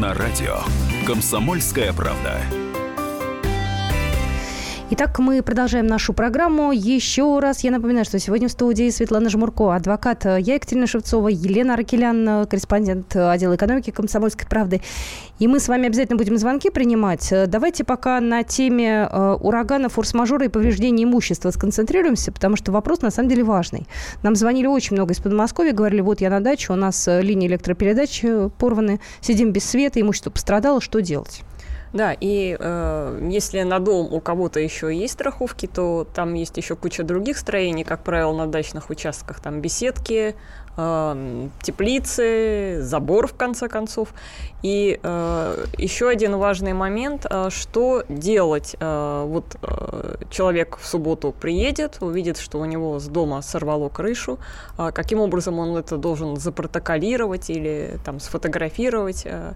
на 0.00 0.14
радио. 0.14 0.58
Комсомольская 1.06 1.92
правда. 1.92 2.40
Итак, 4.90 5.18
мы 5.18 5.42
продолжаем 5.42 5.86
нашу 5.86 6.14
программу. 6.14 6.72
Еще 6.72 7.40
раз 7.40 7.60
я 7.60 7.70
напоминаю, 7.70 8.06
что 8.06 8.18
сегодня 8.18 8.48
в 8.48 8.52
студии 8.52 8.88
Светлана 8.88 9.28
Жмурко, 9.28 9.74
адвокат 9.74 10.24
я 10.24 10.54
Екатерина 10.54 10.86
Шевцова, 10.86 11.28
Елена 11.28 11.74
Аркелян, 11.74 12.46
корреспондент 12.46 13.14
отдела 13.14 13.56
экономики 13.56 13.90
«Комсомольской 13.90 14.48
правды». 14.48 14.80
И 15.38 15.46
мы 15.46 15.60
с 15.60 15.68
вами 15.68 15.88
обязательно 15.88 16.16
будем 16.16 16.38
звонки 16.38 16.70
принимать. 16.70 17.30
Давайте 17.48 17.84
пока 17.84 18.18
на 18.20 18.42
теме 18.44 19.06
э, 19.12 19.36
урагана, 19.38 19.90
форс-мажора 19.90 20.46
и 20.46 20.48
повреждения 20.48 21.04
имущества 21.04 21.50
сконцентрируемся, 21.50 22.32
потому 22.32 22.56
что 22.56 22.72
вопрос 22.72 23.02
на 23.02 23.10
самом 23.10 23.28
деле 23.28 23.44
важный. 23.44 23.86
Нам 24.22 24.36
звонили 24.36 24.66
очень 24.68 24.96
много 24.96 25.12
из 25.12 25.18
Подмосковья, 25.18 25.74
говорили, 25.74 26.00
вот 26.00 26.22
я 26.22 26.30
на 26.30 26.40
даче, 26.40 26.72
у 26.72 26.76
нас 26.76 27.06
э, 27.06 27.20
линии 27.20 27.46
электропередач 27.46 28.24
э, 28.24 28.48
порваны, 28.56 29.00
сидим 29.20 29.52
без 29.52 29.64
света, 29.64 30.00
имущество 30.00 30.30
пострадало, 30.30 30.80
что 30.80 31.00
делать? 31.00 31.42
Да, 31.92 32.12
и 32.12 32.56
э, 32.58 33.28
если 33.30 33.62
на 33.62 33.78
дом 33.78 34.12
у 34.12 34.20
кого-то 34.20 34.60
еще 34.60 34.94
есть 34.94 35.14
страховки, 35.14 35.66
то 35.66 36.06
там 36.14 36.34
есть 36.34 36.56
еще 36.56 36.76
куча 36.76 37.02
других 37.02 37.38
строений, 37.38 37.84
как 37.84 38.04
правило, 38.04 38.36
на 38.36 38.46
дачных 38.46 38.90
участках, 38.90 39.40
там 39.40 39.60
беседки, 39.60 40.34
э, 40.76 41.48
теплицы, 41.62 42.78
забор, 42.82 43.26
в 43.26 43.34
конце 43.34 43.68
концов. 43.68 44.08
И 44.62 45.00
э, 45.02 45.64
еще 45.78 46.08
один 46.08 46.36
важный 46.36 46.74
момент, 46.74 47.26
э, 47.28 47.48
что 47.50 48.04
делать. 48.08 48.76
Э, 48.80 49.24
вот 49.26 49.56
э, 49.62 50.16
человек 50.30 50.78
в 50.78 50.86
субботу 50.86 51.32
приедет, 51.32 51.98
увидит, 52.00 52.38
что 52.38 52.58
у 52.58 52.64
него 52.64 52.98
с 52.98 53.06
дома 53.06 53.40
сорвало 53.40 53.88
крышу, 53.88 54.38
э, 54.78 54.90
каким 54.92 55.20
образом 55.20 55.58
он 55.58 55.76
это 55.76 55.96
должен 55.96 56.36
запротоколировать 56.36 57.50
или 57.50 57.98
там 58.04 58.20
сфотографировать, 58.20 59.22
э, 59.24 59.54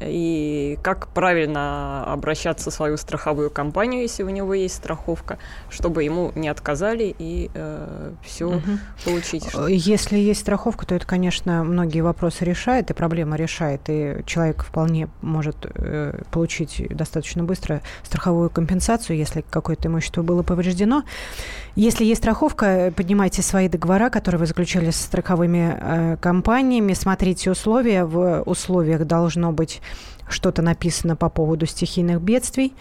и 0.00 0.78
как 0.82 1.08
правильно 1.08 2.04
обращаться 2.04 2.70
в 2.70 2.74
свою 2.74 2.96
страховую 2.96 3.50
компанию, 3.50 4.02
если 4.02 4.22
у 4.22 4.28
него 4.28 4.54
есть 4.54 4.76
страховка, 4.76 5.38
чтобы 5.68 6.04
ему 6.04 6.32
не 6.34 6.48
отказали 6.48 7.14
и 7.18 7.50
э, 7.52 8.12
все 8.22 8.60
получить. 9.04 9.48
Э, 9.54 9.66
Если 9.68 10.18
есть 10.18 10.40
страховка, 10.40 10.86
то 10.86 10.94
это, 10.94 11.06
конечно, 11.06 11.64
многие 11.64 12.00
вопросы 12.00 12.44
решает 12.44 12.90
и 12.90 12.94
проблема 12.94 13.36
решает. 13.36 13.82
И 13.88 14.22
человек 14.26 14.64
вполне 14.64 15.08
может 15.22 15.56
э, 15.74 16.22
получить 16.30 16.82
достаточно 16.90 17.42
быстро 17.42 17.82
страховую 18.02 18.50
компенсацию, 18.50 19.16
если 19.16 19.44
какое-то 19.48 19.88
имущество 19.88 20.22
было 20.22 20.42
повреждено. 20.42 21.04
Если 21.76 22.04
есть 22.04 22.20
страховка, 22.20 22.92
поднимайте 22.94 23.42
свои 23.42 23.68
договора, 23.68 24.10
которые 24.10 24.40
вы 24.40 24.46
заключали 24.46 24.90
с 24.90 24.96
страховыми 24.96 25.78
э, 25.80 26.16
компаниями, 26.20 26.94
смотрите 26.94 27.50
условия. 27.50 28.04
В 28.04 28.42
условиях 28.42 29.06
должно 29.06 29.52
быть 29.52 29.69
что-то 30.28 30.62
написано 30.62 31.16
по 31.16 31.28
поводу 31.28 31.66
стихийных 31.66 32.20
бедствий. 32.20 32.74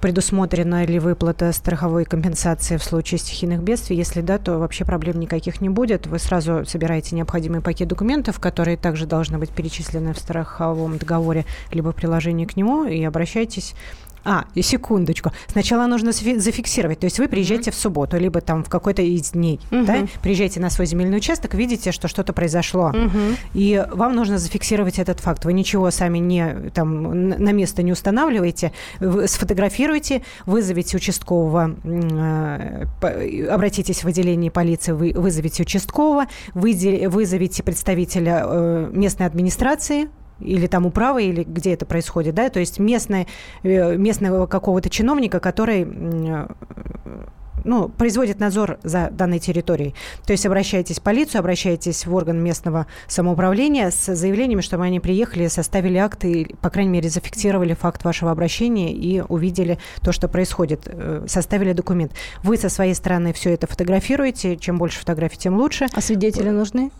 Предусмотрена 0.00 0.84
ли 0.84 0.98
выплата 0.98 1.52
страховой 1.52 2.04
компенсации 2.04 2.76
в 2.76 2.82
случае 2.82 3.18
стихийных 3.18 3.62
бедствий? 3.62 3.96
Если 3.96 4.20
да, 4.20 4.38
то 4.38 4.58
вообще 4.58 4.84
проблем 4.84 5.20
никаких 5.20 5.60
не 5.60 5.68
будет. 5.68 6.08
Вы 6.08 6.18
сразу 6.18 6.64
собираете 6.66 7.14
необходимый 7.14 7.60
пакет 7.60 7.86
документов, 7.86 8.40
которые 8.40 8.76
также 8.76 9.06
должны 9.06 9.38
быть 9.38 9.50
перечислены 9.50 10.12
в 10.12 10.18
страховом 10.18 10.98
договоре, 10.98 11.44
либо 11.70 11.92
приложении 11.92 12.46
к 12.46 12.56
нему, 12.56 12.84
и 12.84 13.02
обращайтесь 13.04 13.74
а, 14.24 14.44
и 14.54 14.62
секундочку. 14.62 15.32
Сначала 15.48 15.86
нужно 15.86 16.10
зафи- 16.10 16.38
зафиксировать. 16.38 17.00
То 17.00 17.06
есть 17.06 17.18
вы 17.18 17.28
приезжаете 17.28 17.70
в 17.70 17.74
субботу, 17.74 18.16
либо 18.18 18.40
там 18.40 18.64
в 18.64 18.68
какой-то 18.68 19.02
из 19.02 19.30
дней, 19.32 19.60
Мгм. 19.70 19.84
да, 19.86 19.96
приезжаете 20.22 20.60
на 20.60 20.70
свой 20.70 20.86
земельный 20.86 21.16
участок, 21.18 21.54
видите, 21.54 21.92
что 21.92 22.08
что-то 22.08 22.32
произошло. 22.32 22.92
И 23.54 23.84
вам 23.92 24.14
нужно 24.14 24.38
зафиксировать 24.38 24.98
этот 24.98 25.20
факт. 25.20 25.44
Вы 25.44 25.52
ничего 25.52 25.90
сами 25.90 26.18
не 26.18 26.70
там 26.74 27.28
на 27.28 27.52
место 27.52 27.82
не 27.82 27.92
устанавливаете, 27.92 28.72
вы 29.00 29.26
сфотографируете, 29.28 30.22
вызовите 30.46 30.96
участкового, 30.96 31.76
э, 31.84 32.84
обратитесь 33.50 34.04
в 34.04 34.06
отделение 34.08 34.50
полиции, 34.50 34.92
вы 34.92 35.12
вызовите 35.14 35.62
участкового, 35.62 36.26
вызовите 36.54 37.62
представителя 37.62 38.42
э, 38.44 38.90
местной 38.92 39.26
администрации, 39.26 40.08
или 40.42 40.66
там 40.66 40.86
управы, 40.86 41.24
или 41.24 41.44
где 41.44 41.72
это 41.72 41.86
происходит, 41.86 42.34
да, 42.34 42.48
то 42.50 42.60
есть 42.60 42.78
местное, 42.78 43.26
э, 43.62 43.96
местного 43.96 44.46
какого-то 44.46 44.90
чиновника, 44.90 45.40
который 45.40 45.86
ну, 47.64 47.88
производит 47.88 48.40
надзор 48.40 48.78
за 48.82 49.10
данной 49.10 49.38
территорией. 49.38 49.94
То 50.26 50.32
есть 50.32 50.46
обращайтесь 50.46 50.98
в 50.98 51.02
полицию, 51.02 51.40
обращайтесь 51.40 52.06
в 52.06 52.14
орган 52.14 52.42
местного 52.42 52.86
самоуправления 53.08 53.90
с 53.90 54.14
заявлениями, 54.14 54.60
чтобы 54.60 54.84
они 54.84 55.00
приехали, 55.00 55.48
составили 55.48 55.98
акты, 55.98 56.56
по 56.60 56.70
крайней 56.70 56.90
мере, 56.90 57.08
зафиксировали 57.08 57.74
факт 57.74 58.04
вашего 58.04 58.30
обращения 58.30 58.92
и 58.92 59.20
увидели 59.20 59.78
то, 60.00 60.12
что 60.12 60.28
происходит, 60.28 60.82
э, 60.86 61.24
составили 61.28 61.72
документ. 61.72 62.12
Вы 62.42 62.56
со 62.56 62.68
своей 62.68 62.94
стороны 62.94 63.32
все 63.32 63.52
это 63.52 63.66
фотографируете, 63.66 64.56
чем 64.56 64.78
больше 64.78 65.00
фотографий, 65.00 65.38
тем 65.38 65.56
лучше. 65.56 65.86
А 65.92 66.00
свидетели 66.00 66.50
нужны? 66.50 66.90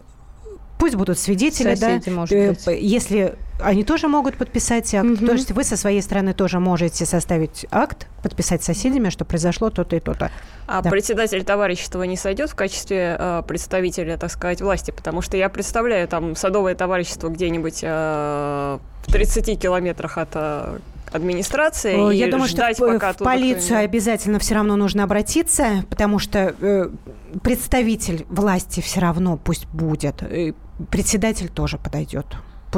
Пусть 0.83 0.97
будут 0.97 1.17
свидетели, 1.17 1.77
Соседи, 1.77 2.07
да. 2.07 2.11
может 2.17 2.33
Э, 2.33 2.49
быть. 2.49 2.67
Если 2.67 3.37
они 3.61 3.85
тоже 3.85 4.09
могут 4.09 4.37
подписать 4.37 4.93
акт, 4.97 5.05
Мгм. 5.07 5.27
то 5.29 5.33
есть 5.35 5.53
вы 5.53 5.63
со 5.63 5.77
своей 5.77 6.03
стороны 6.03 6.33
тоже 6.35 6.59
можете 6.59 7.07
составить 7.07 7.67
акт, 7.71 8.09
подписать 8.25 8.65
соседями, 8.65 9.09
что 9.09 9.25
произошло 9.25 9.71
то-то 9.71 9.95
и 9.95 10.01
то-то. 10.01 10.33
А 10.67 10.83
Да. 10.83 10.91
председатель 10.91 11.45
товарищества 11.45 12.03
не 12.03 12.17
сойдет 12.17 12.51
в 12.51 12.57
качестве 12.57 13.17
э, 13.17 13.43
представителя, 13.47 14.17
так 14.17 14.33
сказать, 14.33 14.61
власти? 14.61 14.91
Потому 14.91 15.23
что 15.23 15.37
я 15.37 15.49
представляю 15.49 16.09
там 16.09 16.35
садовое 16.35 16.75
товарищество 16.75 17.29
где-нибудь 17.29 17.79
э, 17.85 18.79
в 19.07 19.13
30 19.13 19.57
километрах 19.61 20.19
от 20.19 20.31
э, 20.35 20.79
администрации 21.13 21.93
Э, 21.93 22.15
и 22.15 22.19
Я 22.19 22.29
думаю, 22.29 22.49
что 22.49 22.57
ждать, 22.59 22.79
в, 22.79 22.87
пока 22.87 23.13
в 23.13 23.19
полицию 23.19 23.81
обязательно 23.81 24.39
все 24.39 24.55
равно 24.55 24.77
нужно 24.77 25.05
обратиться, 25.05 25.85
потому 25.89 26.19
что 26.19 26.55
э, 26.61 26.89
представитель 27.43 28.27
власти 28.29 28.81
все 28.81 29.01
равно 29.01 29.37
пусть 29.37 29.67
будет. 29.67 30.23
Э, 30.23 30.53
председатель 30.91 31.49
тоже 31.49 31.79
подойдет. 31.79 32.27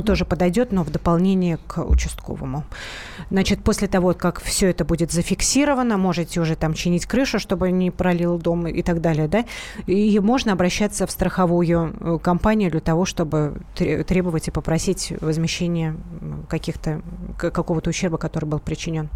Тоже 0.03 0.25
подойдет, 0.25 0.71
но 0.73 0.83
в 0.83 0.91
дополнение 0.91 1.59
к 1.67 1.79
участковому. 1.83 2.65
Значит, 3.31 3.63
после 3.65 3.89
того, 3.89 4.13
как 4.13 4.41
все 4.43 4.69
это 4.71 4.85
будет 4.85 5.13
зафиксировано, 5.13 5.97
можете 5.97 6.41
уже 6.41 6.57
там 6.57 6.75
чинить 6.75 7.07
крышу, 7.07 7.39
чтобы 7.39 7.71
не 7.71 7.91
пролил 7.91 8.39
дом 8.39 8.67
и 8.67 8.83
так 8.83 9.01
далее, 9.01 9.29
да, 9.29 9.45
и 9.87 10.19
можно 10.21 10.53
обращаться 10.53 11.07
в 11.07 11.11
страховую 11.11 11.95
э, 12.01 12.19
компанию 12.23 12.71
для 12.71 12.81
того, 12.81 13.05
чтобы 13.07 13.55
тре- 13.77 14.03
требовать 14.05 14.49
и 14.49 14.51
попросить 14.51 15.13
возмещения 15.21 15.91
м, 16.21 16.45
каких-то 16.51 17.01
какого-то 17.39 17.91
ущерба, 17.91 18.19
который 18.19 18.45
был 18.47 18.59
причинен. 18.59 19.09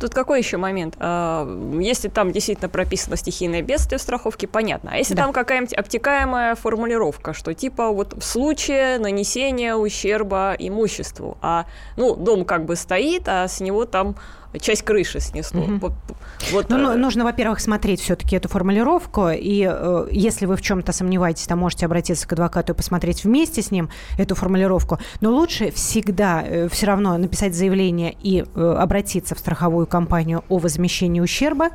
Тут 0.00 0.14
какой 0.14 0.38
еще 0.38 0.56
момент? 0.56 0.94
А, 0.98 1.44
Если 1.80 2.08
там 2.08 2.32
действительно 2.32 2.68
прописано 2.68 3.16
стихийное 3.16 3.62
бедствие 3.62 3.98
в 3.98 4.02
страховке, 4.02 4.46
понятно. 4.46 4.90
А 4.94 4.96
если 4.96 5.14
Да. 5.14 5.24
там 5.24 5.32
какая-нибудь 5.32 5.74
обтекаемая 5.74 6.54
формулировка, 6.54 7.32
что 7.34 7.52
типа 7.52 7.90
вот 7.90 8.14
в 8.14 8.24
случае 8.24 8.98
нанесения 8.98 9.74
ущерба 9.74 10.03
имуществу, 10.58 11.38
а 11.40 11.66
ну 11.96 12.14
дом 12.14 12.44
как 12.44 12.64
бы 12.64 12.76
стоит, 12.76 13.28
а 13.28 13.48
с 13.48 13.60
него 13.60 13.84
там 13.84 14.16
часть 14.60 14.82
крыши 14.82 15.20
снесло. 15.20 15.62
Мгм. 15.62 15.78
Вот, 15.78 15.92
вот, 16.52 16.68
Ну, 16.68 16.78
ну, 16.78 16.92
э, 16.92 16.96
нужно, 16.96 17.24
во-первых, 17.24 17.60
смотреть 17.60 18.00
все-таки 18.00 18.36
эту 18.36 18.48
формулировку, 18.48 19.28
и 19.30 19.68
э, 19.68 20.06
если 20.10 20.46
вы 20.46 20.56
в 20.56 20.62
чем-то 20.62 20.92
сомневаетесь, 20.92 21.46
то 21.46 21.56
можете 21.56 21.86
обратиться 21.86 22.26
к 22.26 22.32
адвокату 22.32 22.72
и 22.72 22.76
посмотреть 22.76 23.24
вместе 23.24 23.62
с 23.62 23.70
ним 23.70 23.90
эту 24.18 24.34
формулировку. 24.34 24.98
Но 25.20 25.30
лучше 25.30 25.70
всегда 25.70 26.44
все 26.70 26.86
равно 26.86 27.16
написать 27.18 27.54
заявление 27.54 28.14
и 28.22 28.44
э, 28.54 28.76
обратиться 28.78 29.34
в 29.34 29.38
страховую 29.38 29.86
компанию 29.86 30.44
о 30.48 30.58
возмещении 30.58 31.20
ущерба. 31.20 31.70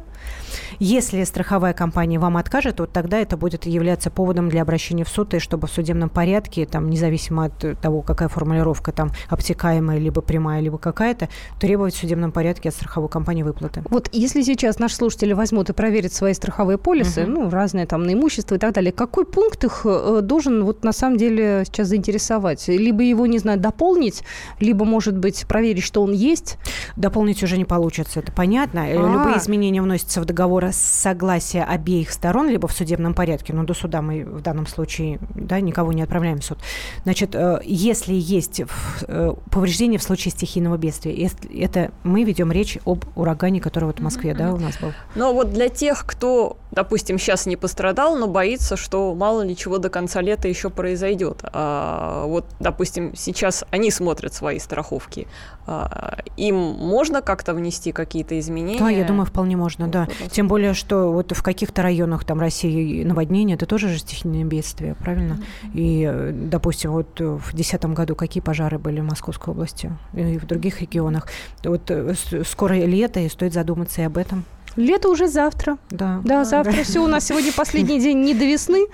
Если 0.80 1.24
страховая 1.24 1.74
компания 1.74 2.20
вам 2.20 2.38
откажет, 2.38 2.80
вот 2.80 2.92
тогда 2.92 3.18
это 3.20 3.38
будет 3.38 3.66
являться 3.66 4.10
поводом 4.10 4.50
для 4.50 4.62
обращения 4.62 5.04
в 5.04 5.10
суд, 5.10 5.34
и 5.34 5.40
чтобы 5.40 5.68
в 5.68 5.72
судебном 5.72 6.10
порядке, 6.10 6.66
там, 6.66 6.90
независимо 6.90 7.46
от 7.46 7.64
э, 7.64 7.76
того, 7.76 8.02
какая 8.02 8.28
формулировка 8.30 8.92
там 8.92 9.12
обтекаемая, 9.30 9.98
либо 10.00 10.22
прямая, 10.22 10.62
либо 10.62 10.78
какая-то, 10.78 11.30
требовать 11.60 11.94
в 11.94 11.98
судебном 12.00 12.32
порядке 12.32 12.70
от 12.70 12.76
страховой 12.76 13.10
компании 13.10 13.44
выплаты. 13.44 13.84
Вот 13.90 14.10
если 14.12 14.42
сейчас 14.42 14.80
наши 14.80 14.96
слушатели 14.96 15.34
возьмут 15.34 15.70
и 15.70 15.74
проверят 15.74 16.14
свои 16.14 16.34
страховые 16.34 16.78
полисы, 16.78 17.24
Мгм. 17.24 17.34
ну, 17.34 17.50
разные 17.50 17.86
там 17.86 18.04
на 18.04 18.14
имущество 18.14 18.56
и 18.56 18.58
так 18.58 18.74
далее, 18.74 18.92
какой 18.92 19.26
пункт 19.26 19.64
их 19.64 19.82
э, 19.86 20.20
должен 20.24 20.64
вот 20.64 20.84
на 20.84 20.92
самом 20.94 21.18
деле 21.18 21.64
сейчас 21.66 21.88
заинтересовать? 21.88 22.68
Либо 22.68 23.04
его, 23.04 23.26
не 23.26 23.38
знаю, 23.40 23.60
дополнить, 23.60 24.24
либо, 24.60 24.86
может 24.86 25.18
быть, 25.18 25.46
проверить, 25.48 25.84
что 25.84 26.02
он 26.02 26.12
есть. 26.12 26.58
Дополнить 26.96 27.44
уже 27.44 27.58
не 27.58 27.66
получится, 27.66 28.20
это 28.20 28.32
понятно. 28.32 28.80
Э, 28.80 28.98
А. 28.98 29.02
Любые 29.12 29.38
изменения 29.38 29.82
вносятся 29.82 30.22
в 30.22 30.26
договор 30.26 30.39
с 30.48 30.78
согласия 30.78 31.64
обеих 31.64 32.12
сторон, 32.12 32.50
либо 32.50 32.68
в 32.68 32.72
судебном 32.72 33.14
порядке, 33.14 33.54
но 33.54 33.64
до 33.64 33.74
суда 33.74 34.02
мы 34.02 34.24
в 34.24 34.42
данном 34.42 34.68
случае 34.68 35.20
да, 35.36 35.60
никого 35.60 35.94
не 35.94 36.02
отправляем 36.02 36.40
в 36.40 36.46
суд. 36.46 36.58
Значит, 37.04 37.36
э, 37.36 37.60
если 37.64 38.14
есть 38.14 38.62
э, 39.08 39.34
повреждения 39.52 39.98
в 39.98 40.04
случае 40.04 40.32
стихийного 40.32 40.78
бедствия, 40.78 41.14
если 41.16 41.62
это 41.62 41.92
мы 42.04 42.24
ведем 42.24 42.52
речь 42.52 42.78
об 42.86 43.06
урагане, 43.16 43.62
который 43.62 43.86
вот 43.86 44.00
в 44.00 44.04
Москве 44.04 44.34
да, 44.34 44.54
у 44.54 44.58
нас 44.58 44.78
был. 44.78 44.94
Но 45.16 45.34
вот 45.34 45.52
для 45.52 45.70
тех, 45.70 46.06
кто, 46.06 46.58
допустим, 46.72 47.20
сейчас 47.20 47.46
не 47.46 47.56
пострадал, 47.56 48.16
но 48.18 48.28
боится, 48.28 48.78
что 48.78 49.14
мало 49.16 49.42
ли 49.42 49.56
чего 49.56 49.78
до 49.78 49.90
конца 49.90 50.22
лета 50.22 50.48
еще 50.48 50.70
произойдет. 50.70 51.40
А, 51.44 52.26
вот, 52.26 52.46
допустим, 52.60 53.16
сейчас 53.16 53.66
они 53.72 53.92
смотрят 53.92 54.34
свои 54.34 54.60
страховки. 54.60 55.28
А, 55.66 56.20
им 56.38 56.56
можно 56.56 57.22
как-то 57.22 57.54
внести 57.54 57.92
какие-то 57.92 58.40
изменения? 58.40 58.80
Да, 58.80 58.90
я 58.90 59.04
думаю, 59.04 59.26
вполне 59.26 59.56
можно, 59.56 59.88
да. 59.88 60.08
Тем 60.32 60.48
более, 60.48 60.74
что 60.74 61.12
вот 61.12 61.32
в 61.32 61.44
каких-то 61.44 61.82
районах 61.82 62.24
там 62.24 62.40
России 62.40 63.04
наводнение, 63.04 63.56
это 63.56 63.66
тоже 63.66 63.90
же 63.90 64.00
стихийное 64.00 64.44
бедствие, 64.44 64.96
правильно? 64.96 65.38
И, 65.74 66.08
э, 66.10 66.32
допустим, 66.34 66.92
вот 66.92 67.20
э, 67.20 67.26
в 67.26 67.54
2010 67.54 67.86
году 67.86 68.16
какие 68.16 68.42
пожары 68.42 68.78
были 68.78 69.00
в 69.00 69.06
Московской 69.06 69.54
области 69.54 69.92
и 70.14 70.38
в 70.38 70.46
других 70.46 70.82
регионах. 70.82 71.28
Вот 71.64 71.90
э, 71.90 72.14
скоро 72.46 72.74
лето, 72.74 73.20
и 73.20 73.30
стоит 73.30 73.54
задуматься 73.54 74.02
и 74.02 74.06
об 74.06 74.18
этом. 74.18 74.46
Лето 74.76 75.10
уже 75.10 75.28
завтра. 75.28 75.78
Да. 75.90 76.22
Да, 76.24 76.46
завтра 76.46 76.84
все. 76.84 77.04
У 77.04 77.08
нас 77.08 77.26
сегодня 77.26 77.52
последний 77.54 78.00
день 78.06 78.22
не 78.22 78.34
до 78.34 78.46
весны. 78.46 78.86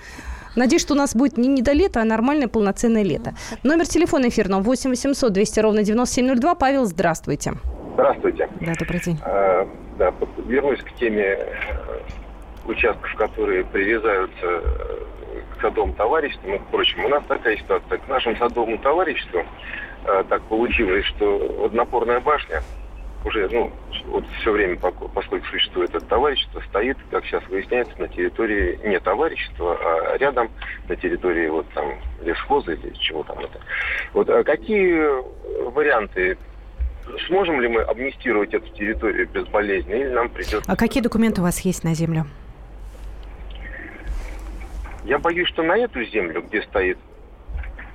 Надеюсь, 0.56 0.82
что 0.82 0.94
у 0.94 0.96
нас 0.96 1.14
будет 1.14 1.36
не, 1.36 1.48
не 1.48 1.60
до 1.60 1.72
лета, 1.72 2.00
а 2.00 2.04
нормальное 2.04 2.48
полноценное 2.48 3.02
лето. 3.02 3.34
Номер 3.62 3.86
телефона 3.86 4.28
эфирного 4.28 4.62
8 4.62 4.90
800 4.90 5.32
200 5.32 5.60
ровно 5.60 5.82
9702. 5.82 6.54
Павел, 6.54 6.86
здравствуйте. 6.86 7.54
Здравствуйте. 7.94 8.48
Да, 8.60 8.72
добрый 8.78 9.00
день. 9.00 9.18
Да, 9.96 10.12
вернусь 10.46 10.80
к 10.80 10.92
теме 10.96 11.24
э, 11.24 12.00
участков, 12.66 13.14
которые 13.14 13.64
привязаются 13.64 14.46
э, 14.46 15.00
к 15.54 15.60
садовым 15.62 15.94
товариществам 15.94 16.56
и 16.56 16.58
прочим. 16.70 17.04
У 17.06 17.08
нас 17.08 17.24
такая 17.26 17.56
ситуация. 17.56 17.98
К 17.98 18.08
нашему 18.08 18.36
садовому 18.36 18.76
товариществу 18.78 19.42
э, 20.04 20.24
так 20.28 20.42
получилось, 20.42 21.06
что 21.06 21.38
вот 21.38 21.72
напорная 21.72 22.20
башня 22.20 22.62
уже, 23.24 23.48
ну, 23.50 23.72
вот 24.06 24.24
все 24.40 24.52
время, 24.52 24.76
поскольку 24.76 25.46
существует 25.46 25.90
это 25.94 26.04
товарищество, 26.04 26.60
стоит, 26.68 26.96
как 27.10 27.24
сейчас 27.24 27.42
выясняется, 27.48 27.98
на 27.98 28.06
территории 28.08 28.78
не 28.84 29.00
товарищества, 29.00 29.76
а 29.80 30.18
рядом 30.18 30.50
на 30.88 30.94
территории 30.94 31.48
вот 31.48 31.66
там 31.74 31.94
лесхоза 32.22 32.72
или 32.72 32.92
чего 32.94 33.24
там 33.24 33.38
это. 33.40 33.58
Вот 34.12 34.28
а 34.28 34.44
какие 34.44 35.02
варианты 35.70 36.38
Сможем 37.26 37.60
ли 37.60 37.68
мы 37.68 37.82
амнистировать 37.82 38.52
эту 38.52 38.68
территорию 38.74 39.28
безболезненно, 39.28 39.94
или 39.94 40.08
нам 40.08 40.28
придется... 40.28 40.70
А 40.70 40.76
какие 40.76 41.02
документы 41.02 41.40
у 41.40 41.44
вас 41.44 41.60
есть 41.60 41.84
на 41.84 41.94
землю? 41.94 42.26
Я 45.04 45.18
боюсь, 45.18 45.48
что 45.48 45.62
на 45.62 45.76
эту 45.76 46.04
землю, 46.04 46.42
где 46.42 46.62
стоит 46.62 46.98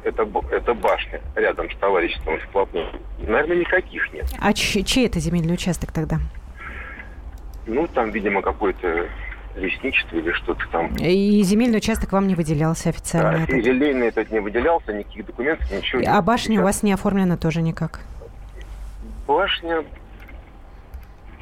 эта, 0.03 0.27
эта 0.51 0.73
башня 0.73 1.21
рядом 1.35 1.69
с 1.69 1.75
товариществом 1.75 2.39
вплотную, 2.39 2.87
наверное, 3.19 3.57
никаких 3.57 4.11
нет. 4.13 4.25
А 4.39 4.53
чей 4.53 5.05
это 5.05 5.19
земельный 5.19 5.53
участок 5.53 5.91
тогда? 5.91 6.19
Ну, 7.67 7.87
там, 7.87 8.11
видимо, 8.11 8.41
какое-то 8.41 9.09
лесничество 9.55 10.15
или 10.15 10.31
что-то 10.31 10.63
там. 10.71 10.95
И 10.95 11.41
земельный 11.43 11.77
участок 11.77 12.13
вам 12.13 12.27
не 12.27 12.35
выделялся 12.35 12.89
официально? 12.89 13.39
Да, 13.39 13.43
этот? 13.43 13.65
зеленый 13.65 14.07
этот 14.07 14.31
не 14.31 14.39
выделялся, 14.39 14.93
никаких 14.93 15.25
документов, 15.25 15.69
ничего. 15.69 16.01
А 16.07 16.21
башня 16.21 16.53
у 16.53 16.57
Сейчас 16.57 16.63
вас 16.63 16.83
не 16.83 16.93
оформлена 16.93 17.37
тоже 17.37 17.61
никак? 17.61 17.99
Башня... 19.31 19.85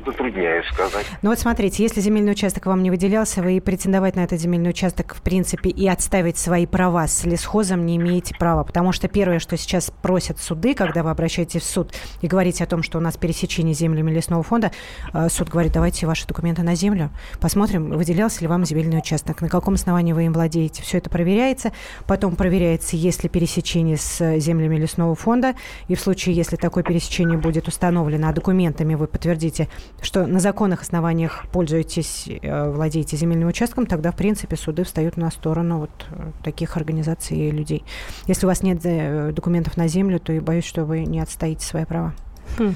Затрудняюсь 0.05 0.65
сказать. 0.67 1.05
Ну 1.21 1.29
вот 1.29 1.39
смотрите, 1.39 1.83
если 1.83 2.01
земельный 2.01 2.31
участок 2.31 2.65
вам 2.65 2.83
не 2.83 2.89
выделялся, 2.89 3.41
вы 3.41 3.57
и 3.57 3.59
претендовать 3.59 4.15
на 4.15 4.21
этот 4.21 4.39
земельный 4.39 4.69
участок, 4.69 5.15
в 5.15 5.21
принципе, 5.21 5.69
и 5.69 5.87
отставить 5.87 6.37
свои 6.37 6.65
права 6.65 7.07
с 7.07 7.25
лесхозом 7.25 7.85
не 7.85 7.97
имеете 7.97 8.35
права. 8.35 8.63
Потому 8.63 8.91
что 8.91 9.07
первое, 9.07 9.39
что 9.39 9.57
сейчас 9.57 9.91
просят 10.01 10.39
суды, 10.39 10.73
когда 10.73 11.03
вы 11.03 11.09
обращаетесь 11.09 11.61
в 11.61 11.65
суд 11.65 11.93
и 12.21 12.27
говорите 12.27 12.63
о 12.63 12.67
том, 12.67 12.83
что 12.83 12.97
у 12.97 13.01
нас 13.01 13.17
пересечение 13.17 13.73
землями 13.73 14.11
лесного 14.11 14.43
фонда, 14.43 14.71
э, 15.13 15.27
суд 15.29 15.49
говорит, 15.49 15.73
давайте 15.73 16.07
ваши 16.07 16.27
документы 16.27 16.63
на 16.63 16.75
землю, 16.75 17.09
посмотрим, 17.39 17.91
выделялся 17.91 18.41
ли 18.41 18.47
вам 18.47 18.65
земельный 18.65 18.99
участок, 18.99 19.41
на 19.41 19.49
каком 19.49 19.73
основании 19.73 20.13
вы 20.13 20.25
им 20.25 20.33
владеете. 20.33 20.81
Все 20.83 20.99
это 20.99 21.09
проверяется. 21.09 21.71
Потом 22.07 22.35
проверяется, 22.35 22.95
есть 22.95 23.23
ли 23.23 23.29
пересечение 23.29 23.97
с 23.97 24.37
землями 24.39 24.77
лесного 24.77 25.15
фонда. 25.15 25.55
И 25.87 25.95
в 25.95 25.99
случае, 25.99 26.35
если 26.35 26.55
такое 26.55 26.83
пересечение 26.83 27.37
будет 27.37 27.67
установлено, 27.67 28.29
а 28.29 28.33
документами 28.33 28.95
вы 28.95 29.07
подтвердите 29.07 29.67
что 30.01 30.25
на 30.25 30.39
законных 30.39 30.81
основаниях 30.81 31.45
пользуетесь, 31.51 32.27
э, 32.27 32.69
владеете 32.71 33.17
земельным 33.17 33.49
участком, 33.49 33.85
тогда, 33.85 34.11
в 34.11 34.15
принципе, 34.15 34.55
суды 34.55 34.83
встают 34.83 35.17
на 35.17 35.29
сторону 35.31 35.79
вот 35.79 35.89
э, 36.11 36.31
таких 36.43 36.77
организаций 36.77 37.37
и 37.37 37.51
людей. 37.51 37.83
Если 38.27 38.45
у 38.45 38.49
вас 38.49 38.63
нет 38.63 38.79
э, 38.83 39.31
документов 39.31 39.77
на 39.77 39.87
землю, 39.87 40.19
то 40.19 40.31
я 40.31 40.41
боюсь, 40.41 40.65
что 40.65 40.85
вы 40.85 41.05
не 41.05 41.19
отстоите 41.19 41.65
свои 41.65 41.85
права. 41.85 42.13
Хм. 42.57 42.75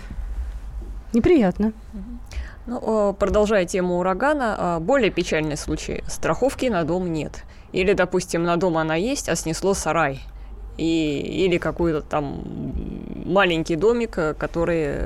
Неприятно. 1.14 1.74
Ну, 2.66 3.14
продолжая 3.14 3.66
тему 3.66 4.00
урагана, 4.00 4.56
а, 4.58 4.80
более 4.80 5.12
печальный 5.12 5.58
случай. 5.58 6.04
Страховки 6.08 6.66
на 6.68 6.84
дом 6.84 7.12
нет. 7.12 7.44
Или, 7.74 7.94
допустим, 7.94 8.44
на 8.44 8.56
дом 8.56 8.78
она 8.78 8.96
есть, 8.96 9.28
а 9.30 9.36
снесло 9.36 9.74
сарай. 9.74 10.22
И, 10.78 11.46
или 11.46 11.58
какой-то 11.58 12.02
там 12.02 12.42
маленький 13.26 13.76
домик, 13.76 14.18
который 14.38 14.98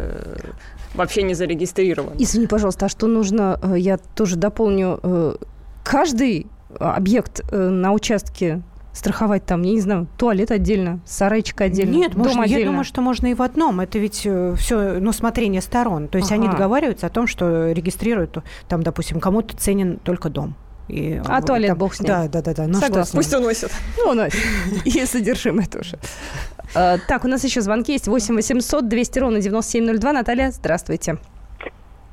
вообще 0.98 1.22
не 1.24 1.34
зарегистрирован. 1.34 2.14
Извини, 2.18 2.48
пожалуйста, 2.48 2.86
а 2.86 2.90
что 2.90 3.08
нужно, 3.08 3.60
э, 3.62 3.76
я 3.78 3.98
тоже 3.98 4.36
дополню, 4.36 5.00
э, 5.02 5.36
каждый 5.84 6.48
объект 6.80 7.42
э, 7.52 7.70
на 7.70 7.94
участке 7.94 8.62
страховать 8.94 9.46
там, 9.46 9.62
я 9.62 9.74
не 9.74 9.80
знаю, 9.80 10.08
туалет 10.18 10.50
отдельно, 10.50 11.00
сарайчик 11.06 11.62
отдельно, 11.62 11.94
Нет, 11.94 12.14
дом 12.14 12.24
можно, 12.24 12.44
отдельно. 12.44 12.60
я 12.60 12.66
думаю, 12.66 12.84
что 12.84 13.02
можно 13.02 13.28
и 13.28 13.36
в 13.36 13.44
одном. 13.44 13.80
Это 13.80 14.00
ведь 14.00 14.28
все, 14.58 15.00
ну, 15.00 15.12
смотрение 15.12 15.62
сторон. 15.62 16.08
То 16.08 16.18
есть 16.18 16.32
ага. 16.32 16.42
они 16.42 16.52
договариваются 16.52 17.06
о 17.06 17.10
том, 17.10 17.28
что 17.28 17.72
регистрируют, 17.72 18.40
там, 18.68 18.82
допустим, 18.82 19.20
кому-то 19.20 19.56
ценен 19.56 20.00
только 20.04 20.30
дом. 20.30 20.56
И, 20.88 21.22
а 21.26 21.42
туалет 21.42 21.70
там, 21.70 21.78
бог 21.78 21.94
с 21.94 22.00
ним. 22.00 22.08
Да, 22.08 22.28
да, 22.28 22.42
да, 22.42 22.54
да. 22.54 22.68
Ну, 22.68 22.76
Согласна. 22.76 23.06
Что 23.06 23.18
Пусть 23.18 23.34
уносит. 23.34 23.72
Ну, 23.98 24.12
уносит. 24.12 24.40
И 24.86 25.06
содержимое 25.06 25.66
тоже. 25.66 25.98
А, 26.74 26.98
так, 27.08 27.26
у 27.26 27.28
нас 27.28 27.44
еще 27.44 27.62
звонки 27.62 27.92
есть. 27.92 28.08
8 28.08 28.36
800 28.36 28.88
200 28.88 29.20
ровно 29.20 29.42
9702. 29.42 30.14
Наталья, 30.14 30.52
здравствуйте. 30.52 31.18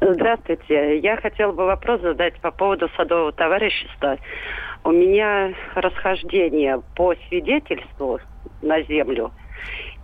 Здравствуйте. 0.01 0.99
Я 0.99 1.17
хотела 1.17 1.53
бы 1.53 1.65
вопрос 1.67 2.01
задать 2.01 2.39
по 2.41 2.51
поводу 2.51 2.89
садового 2.97 3.33
товарищества. 3.33 4.19
У 4.83 4.91
меня 4.91 5.55
расхождение 5.75 6.83
по 6.95 7.15
свидетельству 7.29 8.21
на 8.61 8.83
землю 8.83 9.33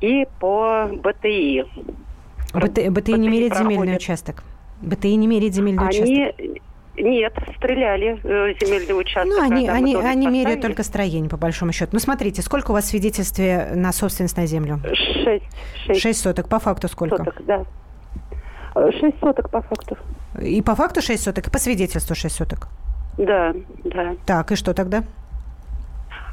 и 0.00 0.26
по 0.38 0.88
БТИ. 0.90 1.66
БТИ, 2.54 2.88
БТИ 2.88 3.10
не 3.12 3.28
меряет 3.28 3.56
земельный 3.56 3.96
участок. 3.96 4.42
БТИ 4.80 5.08
не 5.16 5.26
меряет 5.26 5.54
земельный 5.54 5.86
Они 5.86 6.00
участок. 6.00 6.62
Нет, 6.96 7.32
стреляли 7.56 8.20
э, 8.22 8.54
земельный 8.60 8.98
участок. 8.98 9.26
Ну, 9.26 9.40
они, 9.42 9.68
они, 9.68 9.94
они 9.96 10.26
меряют 10.26 10.60
только 10.60 10.82
строение, 10.82 11.30
по 11.30 11.36
большому 11.36 11.72
счету. 11.72 11.90
Ну, 11.92 11.98
смотрите, 11.98 12.42
сколько 12.42 12.72
у 12.72 12.74
вас 12.74 12.84
в 12.84 12.88
свидетельстве 12.88 13.70
на 13.74 13.92
собственность 13.92 14.36
на 14.36 14.46
землю? 14.46 14.80
Шесть. 14.92 15.44
Шесть, 15.86 16.00
шесть 16.00 16.20
соток. 16.20 16.48
По 16.48 16.58
факту 16.58 16.88
сколько? 16.88 17.18
Соток, 17.18 17.44
да. 17.44 17.64
Э, 18.74 18.90
шесть 18.98 19.18
соток 19.20 19.50
по 19.50 19.62
факту. 19.62 19.96
И 20.40 20.62
по 20.62 20.74
факту 20.74 21.00
шесть 21.00 21.22
соток, 21.22 21.46
и 21.48 21.50
по 21.50 21.58
свидетельству 21.58 22.14
шесть 22.14 22.36
соток? 22.36 22.68
Да, 23.18 23.54
да. 23.84 24.14
Так, 24.26 24.52
и 24.52 24.56
что 24.56 24.74
тогда? 24.74 25.04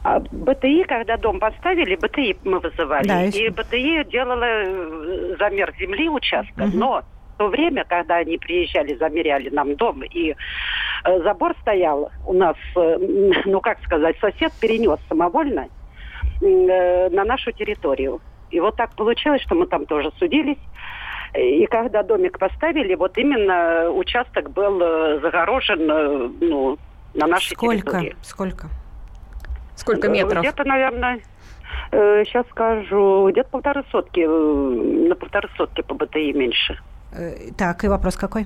А 0.03 0.19
БТИ, 0.19 0.83
когда 0.83 1.17
дом 1.17 1.39
поставили, 1.39 1.95
БТИ 1.95 2.37
мы 2.43 2.59
вызывали. 2.59 3.07
Да, 3.07 3.23
и 3.25 3.49
БТИ 3.49 4.09
делала 4.09 4.43
э, 4.43 5.35
замер 5.37 5.73
земли 5.79 6.07
участка, 6.09 6.63
угу. 6.63 6.77
но 6.77 7.03
то 7.37 7.47
время, 7.47 7.85
когда 7.85 8.17
они 8.17 8.37
приезжали, 8.37 8.95
замеряли 8.95 9.49
нам 9.49 9.75
дом, 9.75 10.03
и 10.03 10.31
э, 10.31 11.21
забор 11.23 11.55
стоял 11.61 12.11
у 12.25 12.33
нас, 12.33 12.55
э, 12.75 12.97
ну 13.45 13.61
как 13.61 13.81
сказать, 13.83 14.17
сосед 14.19 14.51
перенес 14.59 14.99
самовольно 15.07 15.67
э, 16.41 17.09
на 17.09 17.23
нашу 17.23 17.51
территорию. 17.51 18.19
И 18.49 18.59
вот 18.59 18.75
так 18.75 18.95
получилось, 18.95 19.41
что 19.41 19.55
мы 19.55 19.67
там 19.67 19.85
тоже 19.85 20.11
судились. 20.17 20.57
И 21.37 21.65
когда 21.67 22.03
домик 22.03 22.39
поставили, 22.39 22.95
вот 22.95 23.17
именно 23.17 23.89
участок 23.91 24.49
был 24.51 24.79
загорожен 25.19 25.85
ну, 26.39 26.77
на 27.13 27.27
нашей 27.27 27.53
Сколько? 27.55 27.75
территории. 27.75 28.15
Сколько? 28.21 28.67
Сколько 29.75 30.07
метров? 30.07 30.39
Где-то, 30.39 30.63
наверное, 30.63 31.19
сейчас 31.91 32.47
скажу, 32.47 33.29
где-то 33.29 33.49
полторы 33.49 33.83
сотки, 33.91 34.21
на 34.21 35.15
полторы 35.15 35.49
сотки 35.57 35.81
по 35.81 35.93
БТИ 35.93 36.31
меньше. 36.31 36.79
Э, 37.17 37.51
так, 37.57 37.83
и 37.83 37.87
вопрос 37.87 38.15
какой? 38.15 38.45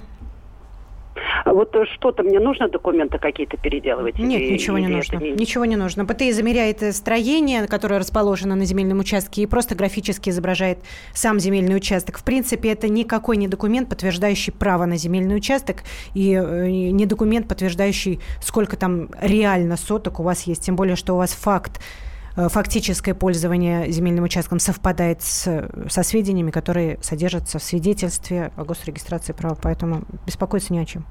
А 1.44 1.54
вот 1.54 1.76
что-то 1.96 2.24
мне 2.24 2.40
нужно 2.40 2.70
документы 2.70 3.18
какие-то 3.18 3.58
переделывать? 3.58 4.18
Нет, 4.18 4.42
или, 4.42 4.54
ничего 4.54 4.78
не 4.78 4.88
нужно. 4.88 5.18
Не... 5.18 5.32
Ничего 5.32 5.66
не 5.66 5.76
нужно. 5.76 6.06
БТИ 6.06 6.32
замеряет 6.32 6.82
э, 6.84 6.92
строение, 6.94 7.68
которое 7.68 8.00
расположено 8.00 8.56
на 8.56 8.66
земельном 8.66 9.00
участке, 9.00 9.42
и 9.42 9.46
просто 9.46 9.76
графически 9.76 10.30
изображает 10.30 10.80
сам 11.14 11.40
земельный 11.40 11.76
участок. 11.76 12.18
В 12.18 12.24
принципе, 12.24 12.72
это 12.72 12.88
никакой 12.88 13.38
не 13.38 13.48
документ, 13.48 13.90
подтверждающий 13.90 14.54
право 14.54 14.86
на 14.86 14.96
земельный 14.96 15.36
участок, 15.36 15.84
и 16.14 16.34
э, 16.34 16.70
не 16.70 17.06
документ, 17.06 17.48
подтверждающий, 17.48 18.20
сколько 18.42 18.78
там 18.78 19.10
реально 19.20 19.78
соток 19.78 20.20
у 20.20 20.24
вас 20.24 20.44
есть. 20.44 20.64
Тем 20.64 20.76
более, 20.76 20.96
что 20.96 21.14
у 21.14 21.18
вас 21.18 21.34
факт 21.34 21.82
Э, 21.82 22.11
фактическое 22.36 23.14
пользование 23.14 23.90
земельным 23.92 24.24
участком 24.24 24.60
совпадает 24.60 25.22
с, 25.22 25.70
со 25.90 26.04
сведениями, 26.04 26.52
которые 26.52 26.98
содержатся 27.02 27.60
в 27.60 27.64
свидетельстве 27.64 28.52
о 28.56 28.64
госрегистрации 28.64 29.34
права, 29.34 29.58
поэтому 29.62 30.04
беспокоиться 30.26 30.74
не 30.74 30.80
о 30.80 30.86
чем. 30.86 31.06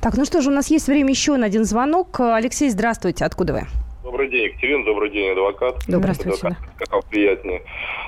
Так, 0.00 0.16
ну 0.16 0.24
что 0.24 0.40
же, 0.40 0.50
у 0.50 0.52
нас 0.52 0.70
есть 0.70 0.86
время 0.88 1.10
еще 1.10 1.36
на 1.36 1.46
один 1.46 1.64
звонок. 1.64 2.20
Алексей, 2.20 2.68
здравствуйте, 2.70 3.24
откуда 3.24 3.52
вы? 3.52 3.60
Добрый 4.02 4.28
день, 4.28 4.44
Екатерина, 4.44 4.84
добрый 4.84 5.10
день, 5.10 5.30
адвокат. 5.30 5.76
Здравствуйте. 5.88 6.46
Адвокат, 6.46 6.88
как 6.88 7.04
приятнее. 7.06 7.62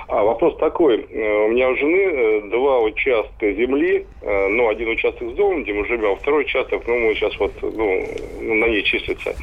А 0.07 0.23
вопрос 0.23 0.55
такой. 0.57 1.01
Э, 1.01 1.45
у 1.45 1.49
меня 1.49 1.69
у 1.69 1.75
жены 1.75 1.97
э, 1.97 2.49
два 2.49 2.81
участка 2.81 3.51
земли, 3.53 4.05
ну, 4.21 4.69
один 4.69 4.89
участок 4.89 5.31
с 5.31 5.33
домом, 5.33 5.63
где 5.63 5.73
мы 5.73 5.85
живем, 5.87 6.13
а 6.13 6.15
второй 6.15 6.43
участок, 6.43 6.83
ну, 6.87 6.95
мы 6.97 7.15
сейчас 7.15 7.37
вот, 7.39 7.51
ну, 7.61 8.05
на 8.41 8.65
ней 8.65 8.83
числится. 8.83 9.35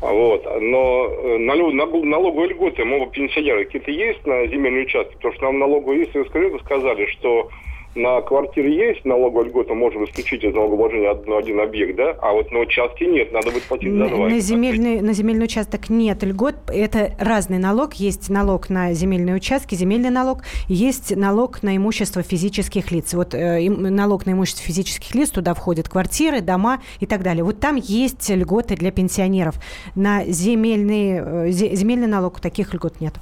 Вот. 0.00 0.44
Но 0.60 1.06
э, 1.06 1.38
налоговые 1.38 2.50
льготы, 2.50 2.84
могут 2.84 3.12
пенсионеры 3.12 3.64
какие-то 3.64 3.90
есть 3.90 4.26
на 4.26 4.46
земельные 4.46 4.84
участки? 4.84 5.14
Потому 5.14 5.34
что 5.34 5.44
нам 5.44 5.58
налоговые 5.58 6.02
искренне 6.04 6.58
сказали, 6.60 7.06
что 7.06 7.48
на 7.96 8.20
квартире 8.20 8.74
есть 8.74 9.04
налоговая 9.04 9.46
льгота, 9.46 9.74
можем 9.74 10.04
исключить 10.04 10.44
из 10.44 10.54
налогообложения 10.54 11.10
один, 11.10 11.32
один 11.32 11.60
объект, 11.60 11.96
да, 11.96 12.16
а 12.20 12.32
вот 12.32 12.50
на 12.50 12.60
участке 12.60 13.06
нет, 13.06 13.32
надо 13.32 13.50
будет 13.50 13.64
платить 13.64 13.92
за 13.92 14.08
два. 14.08 14.28
На 14.28 14.38
земельный, 14.38 15.00
на 15.00 15.12
земельный 15.12 15.44
участок 15.44 15.88
нет 15.88 16.22
льгот, 16.22 16.54
это 16.68 17.12
разный 17.18 17.58
налог, 17.58 17.94
есть 17.94 18.28
налог 18.28 18.68
на 18.68 18.92
земельные 18.92 19.36
участки, 19.36 19.74
земельный 19.74 20.10
налог, 20.10 20.42
есть 20.68 21.16
налог 21.16 21.62
на 21.62 21.76
имущество 21.76 22.22
физических 22.22 22.90
лиц. 22.90 23.14
Вот 23.14 23.34
э, 23.34 23.68
налог 23.70 24.26
на 24.26 24.32
имущество 24.32 24.64
физических 24.64 25.14
лиц, 25.14 25.30
туда 25.30 25.54
входят 25.54 25.88
квартиры, 25.88 26.40
дома 26.40 26.80
и 27.00 27.06
так 27.06 27.22
далее. 27.22 27.44
Вот 27.44 27.60
там 27.60 27.76
есть 27.76 28.28
льготы 28.28 28.76
для 28.76 28.90
пенсионеров. 28.90 29.56
На 29.94 30.24
земельный, 30.24 31.48
э, 31.48 31.50
земельный 31.50 32.06
налог 32.06 32.40
таких 32.40 32.74
льгот 32.74 33.00
нет. 33.00 33.14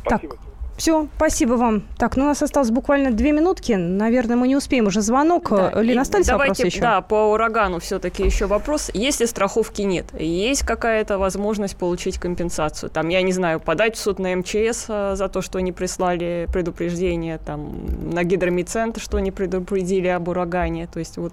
Спасибо. 0.00 0.36
Так, 0.36 0.47
все, 0.78 1.08
спасибо 1.16 1.54
вам. 1.54 1.82
Так, 1.98 2.16
ну 2.16 2.22
у 2.22 2.26
нас 2.26 2.40
осталось 2.40 2.70
буквально 2.70 3.10
две 3.10 3.32
минутки. 3.32 3.72
Наверное, 3.72 4.36
мы 4.36 4.46
не 4.46 4.54
успеем 4.54 4.86
уже 4.86 5.00
звонок. 5.00 5.50
Да. 5.50 5.82
Лена, 5.82 6.02
остались 6.02 6.28
Давайте, 6.28 6.50
вопросы 6.50 6.66
еще? 6.66 6.80
Да, 6.80 7.00
по 7.00 7.32
урагану 7.32 7.80
все-таки 7.80 8.22
еще 8.22 8.46
вопрос. 8.46 8.88
Если 8.94 9.24
страховки 9.24 9.82
нет, 9.82 10.06
есть 10.16 10.62
какая-то 10.62 11.18
возможность 11.18 11.76
получить 11.76 12.18
компенсацию? 12.18 12.90
Там, 12.90 13.08
я 13.08 13.22
не 13.22 13.32
знаю, 13.32 13.58
подать 13.58 13.96
в 13.96 13.98
суд 13.98 14.20
на 14.20 14.36
МЧС 14.36 14.86
а, 14.88 15.16
за 15.16 15.28
то, 15.28 15.42
что 15.42 15.58
не 15.58 15.72
прислали 15.72 16.46
предупреждение, 16.52 17.38
там, 17.38 18.12
на 18.14 18.22
гидромедцентр, 18.22 19.00
что 19.00 19.18
не 19.18 19.32
предупредили 19.32 20.06
об 20.06 20.28
урагане. 20.28 20.86
То 20.86 21.00
есть 21.00 21.16
вот 21.16 21.32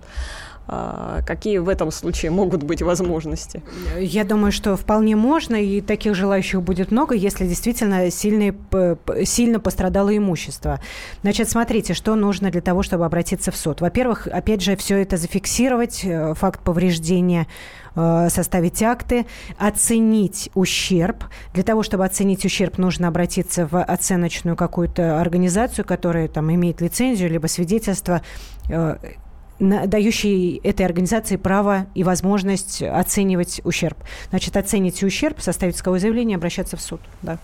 какие 0.67 1.59
в 1.59 1.69
этом 1.69 1.91
случае 1.91 2.31
могут 2.31 2.63
быть 2.63 2.81
возможности? 2.81 3.61
Я 3.99 4.23
думаю, 4.23 4.51
что 4.51 4.75
вполне 4.75 5.15
можно, 5.15 5.55
и 5.55 5.81
таких 5.81 6.15
желающих 6.15 6.61
будет 6.61 6.91
много, 6.91 7.15
если 7.15 7.47
действительно 7.47 8.09
сильные, 8.11 8.55
сильно 9.23 9.59
пострадало 9.59 10.15
имущество. 10.15 10.79
Значит, 11.21 11.49
смотрите, 11.49 11.93
что 11.93 12.15
нужно 12.15 12.51
для 12.51 12.61
того, 12.61 12.83
чтобы 12.83 13.05
обратиться 13.05 13.51
в 13.51 13.57
суд. 13.57 13.81
Во-первых, 13.81 14.27
опять 14.27 14.61
же, 14.61 14.75
все 14.75 15.01
это 15.01 15.17
зафиксировать, 15.17 16.01
э, 16.03 16.33
факт 16.35 16.61
повреждения 16.61 17.47
э, 17.95 18.27
составить 18.29 18.81
акты, 18.81 19.25
оценить 19.57 20.49
ущерб. 20.53 21.23
Для 21.53 21.63
того, 21.63 21.83
чтобы 21.83 22.05
оценить 22.05 22.45
ущерб, 22.45 22.77
нужно 22.77 23.07
обратиться 23.07 23.67
в 23.67 23.81
оценочную 23.81 24.55
какую-то 24.55 25.19
организацию, 25.19 25.85
которая 25.85 26.27
там 26.27 26.53
имеет 26.53 26.81
лицензию, 26.81 27.29
либо 27.29 27.47
свидетельство 27.47 28.21
э, 28.69 28.97
дающий 29.59 30.59
этой 30.63 30.85
организации 30.85 31.37
право 31.37 31.87
и 31.95 32.03
возможность 32.03 32.81
оценивать 32.81 33.61
ущерб. 33.63 33.97
Значит, 34.29 34.57
оценить 34.57 35.01
ущерб, 35.03 35.39
составить 35.39 35.75
исковое 35.75 35.99
заявление, 35.99 36.35
обращаться 36.35 36.77
в 36.77 36.81
суд. 36.81 37.01
Да. 37.21 37.37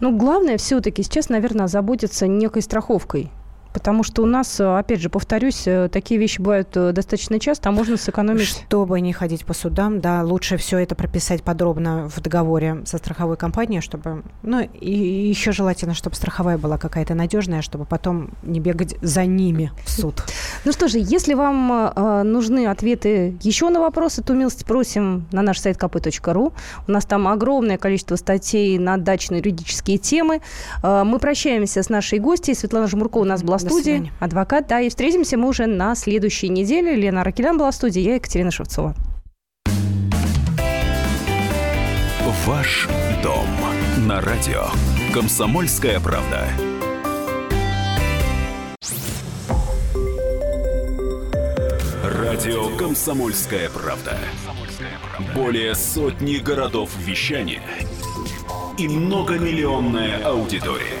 Ну, 0.00 0.16
главное 0.16 0.58
все-таки 0.58 1.02
сейчас, 1.02 1.28
наверное, 1.28 1.64
озаботиться 1.64 2.26
некой 2.26 2.62
страховкой 2.62 3.30
Потому 3.74 4.04
что 4.04 4.22
у 4.22 4.26
нас, 4.26 4.60
опять 4.60 5.00
же, 5.00 5.10
повторюсь, 5.10 5.66
такие 5.90 6.18
вещи 6.18 6.40
бывают 6.40 6.70
достаточно 6.72 7.38
часто, 7.38 7.68
а 7.68 7.72
можно 7.72 7.96
сэкономить... 7.96 8.64
Чтобы 8.66 9.00
не 9.00 9.12
ходить 9.12 9.44
по 9.44 9.52
судам, 9.52 10.00
да, 10.00 10.22
лучше 10.22 10.56
все 10.56 10.78
это 10.78 10.94
прописать 10.94 11.42
подробно 11.42 12.08
в 12.08 12.20
договоре 12.20 12.82
со 12.86 12.98
страховой 12.98 13.36
компанией, 13.36 13.80
чтобы... 13.80 14.22
Ну, 14.42 14.60
и 14.60 15.28
еще 15.28 15.52
желательно, 15.52 15.94
чтобы 15.94 16.14
страховая 16.16 16.56
была 16.56 16.78
какая-то 16.78 17.14
надежная, 17.14 17.62
чтобы 17.62 17.84
потом 17.84 18.30
не 18.44 18.60
бегать 18.60 18.96
за 19.02 19.26
ними 19.26 19.72
в 19.84 19.90
суд. 19.90 20.22
Ну 20.64 20.72
что 20.72 20.88
же, 20.88 20.98
если 21.00 21.34
вам 21.34 21.92
э, 21.94 22.22
нужны 22.22 22.66
ответы 22.66 23.36
еще 23.42 23.70
на 23.70 23.80
вопросы, 23.80 24.22
то 24.22 24.34
милости 24.34 24.64
просим 24.64 25.26
на 25.32 25.42
наш 25.42 25.58
сайт 25.58 25.76
kp.ru. 25.76 26.52
У 26.86 26.90
нас 26.90 27.04
там 27.04 27.26
огромное 27.26 27.76
количество 27.76 28.16
статей 28.16 28.78
на 28.78 28.96
дачно-юридические 28.96 29.98
темы. 29.98 30.40
Э, 30.82 31.02
мы 31.04 31.18
прощаемся 31.18 31.82
с 31.82 31.88
нашей 31.88 32.20
гостьей. 32.20 32.54
Светлана 32.54 32.86
Жмурко 32.86 33.18
у 33.18 33.24
нас 33.24 33.42
была 33.42 33.58
студии. 33.70 34.12
Адвокат, 34.20 34.66
да. 34.66 34.80
И 34.80 34.88
встретимся 34.88 35.36
мы 35.36 35.48
уже 35.48 35.66
на 35.66 35.94
следующей 35.94 36.48
неделе. 36.48 36.94
Лена 36.94 37.24
Ракелян 37.24 37.58
была 37.58 37.70
в 37.70 37.74
студии, 37.74 38.00
я 38.00 38.14
Екатерина 38.16 38.50
Шевцова. 38.50 38.94
Ваш 42.46 42.88
дом 43.22 43.46
на 44.06 44.20
радио. 44.20 44.66
Комсомольская 45.14 45.98
правда. 45.98 46.46
Радио 52.04 52.76
Комсомольская 52.76 53.70
правда. 53.70 54.18
Более 55.34 55.74
сотни 55.74 56.36
городов 56.36 56.90
вещания 56.98 57.62
и 58.76 58.88
многомиллионная 58.88 60.22
аудитория. 60.24 61.00